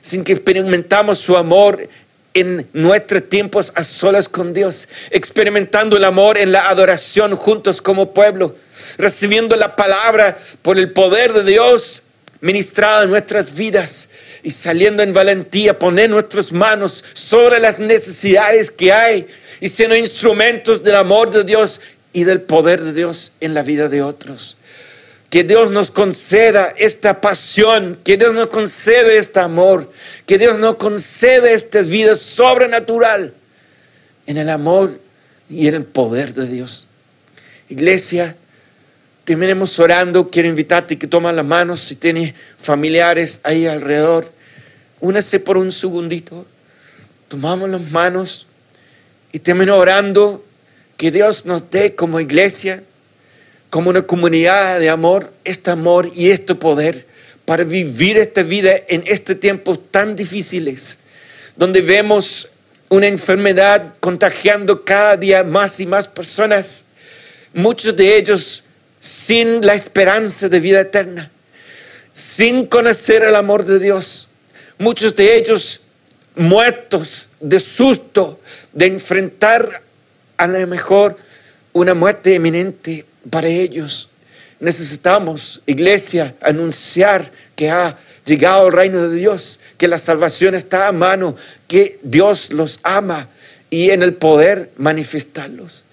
sin 0.00 0.24
que 0.24 0.32
experimentamos 0.32 1.18
su 1.18 1.36
amor 1.36 1.86
en 2.32 2.66
nuestros 2.72 3.28
tiempos 3.28 3.74
a 3.74 3.84
solas 3.84 4.30
con 4.30 4.54
Dios, 4.54 4.88
experimentando 5.10 5.98
el 5.98 6.04
amor 6.04 6.38
en 6.38 6.50
la 6.50 6.70
adoración 6.70 7.36
juntos 7.36 7.82
como 7.82 8.14
pueblo, 8.14 8.56
recibiendo 8.96 9.54
la 9.56 9.76
palabra 9.76 10.38
por 10.62 10.78
el 10.78 10.92
poder 10.92 11.34
de 11.34 11.44
Dios 11.44 12.04
ministrada 12.40 13.02
en 13.02 13.10
nuestras 13.10 13.54
vidas 13.54 14.08
y 14.42 14.50
saliendo 14.50 15.02
en 15.02 15.12
valentía, 15.12 15.78
poner 15.78 16.10
nuestras 16.10 16.52
manos 16.52 17.04
sobre 17.12 17.60
las 17.60 17.78
necesidades 17.78 18.70
que 18.70 18.92
hay 18.92 19.26
y 19.60 19.68
siendo 19.68 19.96
instrumentos 19.96 20.82
del 20.82 20.96
amor 20.96 21.30
de 21.30 21.44
Dios 21.44 21.80
y 22.12 22.24
del 22.24 22.40
poder 22.40 22.82
de 22.82 22.92
Dios 22.92 23.32
en 23.40 23.54
la 23.54 23.62
vida 23.62 23.88
de 23.88 24.02
otros. 24.02 24.56
Que 25.28 25.44
Dios 25.44 25.70
nos 25.70 25.92
conceda 25.92 26.74
esta 26.76 27.20
pasión, 27.20 27.98
que 28.02 28.16
Dios 28.16 28.34
nos 28.34 28.48
conceda 28.48 29.12
este 29.12 29.38
amor, 29.40 29.90
que 30.26 30.38
Dios 30.38 30.58
nos 30.58 30.74
conceda 30.74 31.50
esta 31.50 31.82
vida 31.82 32.16
sobrenatural 32.16 33.32
en 34.26 34.38
el 34.38 34.48
amor 34.48 34.98
y 35.48 35.68
en 35.68 35.74
el 35.74 35.84
poder 35.84 36.34
de 36.34 36.46
Dios. 36.46 36.88
Iglesia, 37.68 38.36
terminemos 39.24 39.78
orando. 39.78 40.30
Quiero 40.30 40.48
invitarte 40.48 40.98
que 40.98 41.06
tomen 41.06 41.36
las 41.36 41.44
manos 41.44 41.80
si 41.80 41.96
tienes 41.96 42.34
familiares 42.58 43.40
ahí 43.44 43.66
alrededor. 43.66 44.30
Únase 45.00 45.40
por 45.40 45.56
un 45.56 45.72
segundito. 45.72 46.46
Tomamos 47.28 47.70
las 47.70 47.90
manos 47.90 48.46
y 49.32 49.38
termino 49.38 49.76
orando 49.76 50.44
que 50.96 51.10
Dios 51.10 51.46
nos 51.46 51.70
dé 51.70 51.94
como 51.94 52.20
iglesia, 52.20 52.82
como 53.70 53.90
una 53.90 54.02
comunidad 54.02 54.80
de 54.80 54.90
amor, 54.90 55.32
este 55.44 55.70
amor 55.70 56.10
y 56.14 56.30
este 56.30 56.54
poder 56.54 57.06
para 57.44 57.64
vivir 57.64 58.16
esta 58.18 58.42
vida 58.42 58.72
en 58.88 59.02
este 59.06 59.34
tiempo 59.34 59.78
tan 59.78 60.14
difíciles, 60.14 60.98
donde 61.56 61.80
vemos 61.80 62.48
una 62.90 63.06
enfermedad 63.06 63.94
contagiando 64.00 64.84
cada 64.84 65.16
día 65.16 65.44
más 65.44 65.80
y 65.80 65.86
más 65.86 66.06
personas, 66.08 66.84
muchos 67.54 67.96
de 67.96 68.16
ellos 68.16 68.64
sin 69.00 69.64
la 69.66 69.74
esperanza 69.74 70.48
de 70.48 70.60
vida 70.60 70.82
eterna, 70.82 71.30
sin 72.12 72.66
conocer 72.66 73.24
el 73.24 73.34
amor 73.34 73.64
de 73.64 73.78
Dios. 73.78 74.28
Muchos 74.78 75.16
de 75.16 75.36
ellos 75.36 75.80
muertos 76.36 77.30
de 77.40 77.58
susto, 77.58 78.38
de 78.72 78.86
enfrentar 78.86 79.82
a 80.36 80.46
lo 80.46 80.66
mejor 80.66 81.16
una 81.72 81.94
muerte 81.94 82.34
eminente 82.34 83.04
para 83.30 83.48
ellos. 83.48 84.10
Necesitamos, 84.60 85.62
iglesia, 85.66 86.34
anunciar 86.42 87.32
que 87.56 87.70
ha 87.70 87.96
llegado 88.26 88.66
el 88.66 88.72
reino 88.72 89.08
de 89.08 89.16
Dios, 89.16 89.60
que 89.78 89.88
la 89.88 89.98
salvación 89.98 90.54
está 90.54 90.88
a 90.88 90.92
mano, 90.92 91.36
que 91.66 91.98
Dios 92.02 92.52
los 92.52 92.80
ama 92.82 93.28
y 93.70 93.90
en 93.90 94.02
el 94.02 94.14
poder 94.14 94.70
manifestarlos. 94.76 95.84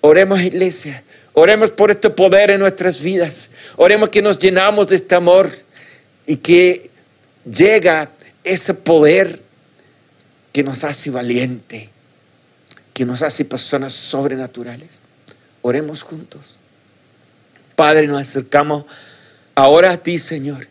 Oremos, 0.00 0.40
iglesia. 0.40 1.02
Oremos 1.34 1.72
por 1.72 1.90
este 1.90 2.10
poder 2.10 2.50
en 2.50 2.60
nuestras 2.60 3.02
vidas. 3.02 3.50
Oremos 3.76 4.08
que 4.08 4.22
nos 4.22 4.38
llenamos 4.38 4.86
de 4.86 4.96
este 4.96 5.16
amor 5.16 5.50
y 6.26 6.36
que 6.36 6.90
llega 7.44 8.08
ese 8.44 8.72
poder 8.72 9.42
que 10.52 10.62
nos 10.62 10.84
hace 10.84 11.10
valiente, 11.10 11.90
que 12.92 13.04
nos 13.04 13.20
hace 13.22 13.44
personas 13.44 13.92
sobrenaturales. 13.92 15.00
Oremos 15.62 16.02
juntos. 16.02 16.56
Padre, 17.74 18.06
nos 18.06 18.22
acercamos 18.22 18.84
ahora 19.56 19.90
a 19.90 19.96
ti, 19.96 20.18
Señor, 20.18 20.68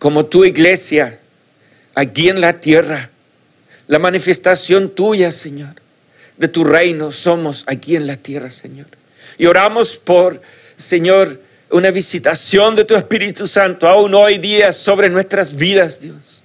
como 0.00 0.26
tu 0.26 0.44
iglesia, 0.44 1.20
aquí 1.94 2.28
en 2.28 2.40
la 2.40 2.60
tierra, 2.60 3.10
la 3.86 4.00
manifestación 4.00 4.90
tuya, 4.90 5.30
Señor, 5.30 5.74
de 6.38 6.48
tu 6.48 6.64
reino 6.64 7.12
somos 7.12 7.62
aquí 7.68 7.94
en 7.94 8.08
la 8.08 8.16
tierra, 8.16 8.50
Señor. 8.50 8.88
Y 9.38 9.46
oramos 9.46 9.96
por, 9.96 10.40
Señor, 10.76 11.40
una 11.70 11.90
visitación 11.90 12.76
de 12.76 12.84
tu 12.84 12.94
Espíritu 12.94 13.46
Santo 13.46 13.88
aún 13.88 14.14
hoy 14.14 14.38
día 14.38 14.72
sobre 14.72 15.08
nuestras 15.08 15.56
vidas, 15.56 16.00
Dios. 16.00 16.42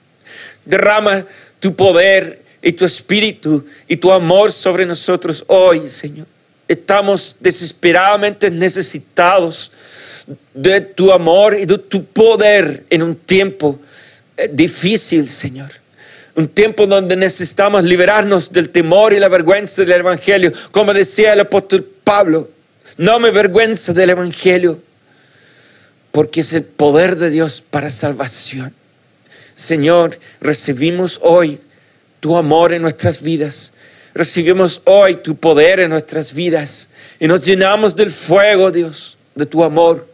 Derrama 0.65 1.25
tu 1.59 1.75
poder 1.75 2.41
y 2.61 2.71
tu 2.73 2.85
espíritu 2.85 3.65
y 3.87 3.97
tu 3.97 4.11
amor 4.11 4.51
sobre 4.51 4.85
nosotros 4.85 5.43
hoy, 5.47 5.87
Señor. 5.89 6.27
Estamos 6.67 7.37
desesperadamente 7.39 8.51
necesitados 8.51 9.71
de 10.53 10.81
tu 10.81 11.11
amor 11.11 11.57
y 11.57 11.65
de 11.65 11.77
tu 11.77 12.03
poder 12.05 12.83
en 12.89 13.01
un 13.01 13.15
tiempo 13.15 13.79
eh, 14.37 14.49
difícil, 14.51 15.29
Señor. 15.29 15.69
Un 16.35 16.47
tiempo 16.47 16.85
donde 16.85 17.15
necesitamos 17.15 17.83
liberarnos 17.83 18.51
del 18.51 18.69
temor 18.69 19.13
y 19.13 19.19
la 19.19 19.27
vergüenza 19.27 19.81
del 19.81 19.91
Evangelio, 19.91 20.53
como 20.71 20.93
decía 20.93 21.33
el 21.33 21.41
apóstol 21.41 21.83
Pablo. 22.03 22.49
No 22.99 23.17
me 23.21 23.29
avergüenza 23.29 23.93
del 23.93 24.09
Evangelio, 24.09 24.77
porque 26.11 26.41
es 26.41 26.51
el 26.51 26.65
poder 26.65 27.15
de 27.15 27.29
Dios 27.29 27.61
para 27.61 27.89
salvación. 27.89 28.73
Señor, 29.55 30.19
recibimos 30.41 31.17
hoy 31.23 31.61
tu 32.19 32.35
amor 32.35 32.73
en 32.73 32.81
nuestras 32.81 33.21
vidas. 33.21 33.71
Recibimos 34.13 34.81
hoy 34.83 35.15
tu 35.15 35.37
poder 35.37 35.79
en 35.79 35.91
nuestras 35.91 36.33
vidas 36.33 36.89
y 37.21 37.27
nos 37.29 37.41
llenamos 37.41 37.95
del 37.95 38.11
fuego, 38.11 38.69
Dios, 38.69 39.17
de 39.33 39.45
tu 39.45 39.63
amor, 39.63 40.05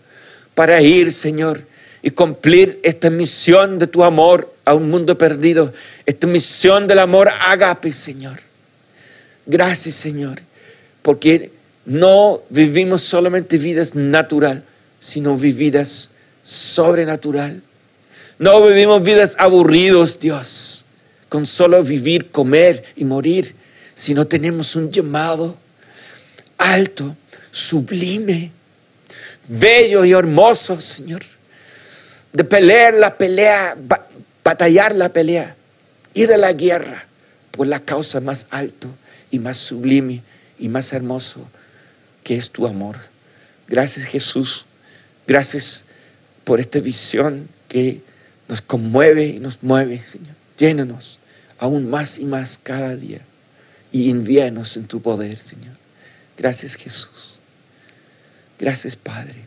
para 0.54 0.80
ir, 0.80 1.12
Señor, 1.12 1.64
y 2.04 2.12
cumplir 2.12 2.80
esta 2.84 3.10
misión 3.10 3.80
de 3.80 3.88
tu 3.88 4.04
amor 4.04 4.54
a 4.64 4.76
un 4.76 4.92
mundo 4.92 5.18
perdido, 5.18 5.74
esta 6.06 6.28
misión 6.28 6.86
del 6.86 7.00
amor 7.00 7.30
agape, 7.48 7.92
Señor. 7.92 8.40
Gracias, 9.48 9.96
Señor, 9.96 10.40
porque 11.02 11.55
no 11.86 12.42
vivimos 12.50 13.04
solamente 13.04 13.58
vidas 13.58 13.94
natural, 13.96 14.64
sino 15.00 15.38
vividas 15.38 16.10
sobrenatural. 16.44 17.62
No 18.40 18.66
vivimos 18.66 19.04
vidas 19.04 19.36
aburridos, 19.38 20.20
Dios, 20.20 20.86
con 21.30 21.46
solo 21.46 21.82
vivir, 21.84 22.32
comer 22.32 22.84
y 22.96 23.06
morir, 23.06 23.56
sino 23.94 24.28
tenemos 24.28 24.76
un 24.76 24.92
llamado 24.92 25.56
alto, 26.58 27.16
sublime, 27.52 28.52
bello 29.48 30.04
y 30.04 30.12
hermoso, 30.12 30.82
Señor, 30.82 31.22
de 32.34 32.44
pelear 32.44 32.96
la 32.96 33.16
pelea, 33.16 33.78
batallar 34.44 34.96
la 34.96 35.14
pelea, 35.14 35.56
ir 36.14 36.34
a 36.34 36.38
la 36.38 36.52
guerra 36.52 37.06
por 37.52 37.68
la 37.68 37.80
causa 37.80 38.20
más 38.20 38.48
alto 38.50 38.90
y 39.32 39.40
más 39.40 39.58
sublime 39.58 40.22
y 40.60 40.68
más 40.68 40.92
hermoso 40.92 41.48
que 42.26 42.36
es 42.36 42.50
tu 42.50 42.66
amor. 42.66 42.98
Gracias 43.68 44.06
Jesús, 44.06 44.66
gracias 45.28 45.86
por 46.44 46.60
esta 46.60 46.80
visión 46.80 47.48
que 47.70 48.02
nos 48.50 48.62
conmueve 48.62 49.28
y 49.28 49.40
nos 49.40 49.64
mueve, 49.64 50.02
Señor. 50.02 50.36
Llénanos 50.58 51.20
aún 51.60 51.90
más 51.90 52.20
y 52.20 52.26
más 52.26 52.60
cada 52.62 52.96
día 52.96 53.22
y 53.92 54.10
envíanos 54.10 54.76
en 54.76 54.86
tu 54.86 55.02
poder, 55.02 55.38
Señor. 55.38 55.76
Gracias 56.38 56.76
Jesús. 56.76 57.36
Gracias 58.60 58.96
Padre. 58.96 59.46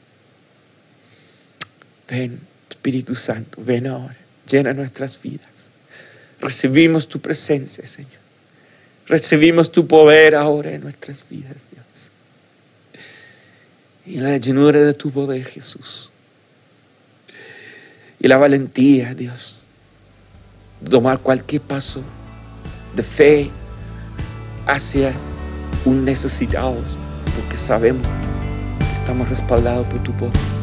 Ven, 2.09 2.41
Espíritu 2.71 3.15
Santo, 3.17 3.61
ven 3.63 3.89
ahora, 3.89 4.17
llena 4.49 4.73
nuestras 4.73 5.21
vidas. 5.21 5.71
Recibimos 6.41 7.09
tu 7.09 7.21
presencia, 7.21 7.85
Señor. 7.85 8.13
Recibimos 9.09 9.73
tu 9.73 9.89
poder 9.89 10.37
ahora 10.37 10.71
en 10.71 10.83
nuestras 10.83 11.25
vidas, 11.29 11.69
Dios. 11.73 12.13
Y 14.09 14.21
la 14.21 14.39
llenura 14.39 14.81
de 14.81 14.95
tu 14.95 15.11
poder, 15.11 15.45
Jesús. 15.45 16.11
Y 18.19 18.27
la 18.27 18.39
valentía, 18.39 19.15
Dios. 19.15 19.67
De 20.81 20.89
tomar 20.89 21.19
cualquier 21.19 21.61
paso 21.61 22.01
de 22.97 23.03
fe 23.03 23.51
hacia 24.67 25.13
un 25.85 26.07
necesitado, 26.07 26.83
porque 27.37 27.59
sabemos 27.59 28.03
que 28.79 28.95
estamos 28.95 29.29
respaldados 29.29 29.87
por 29.89 30.03
tu 30.03 30.17
poder. 30.17 30.58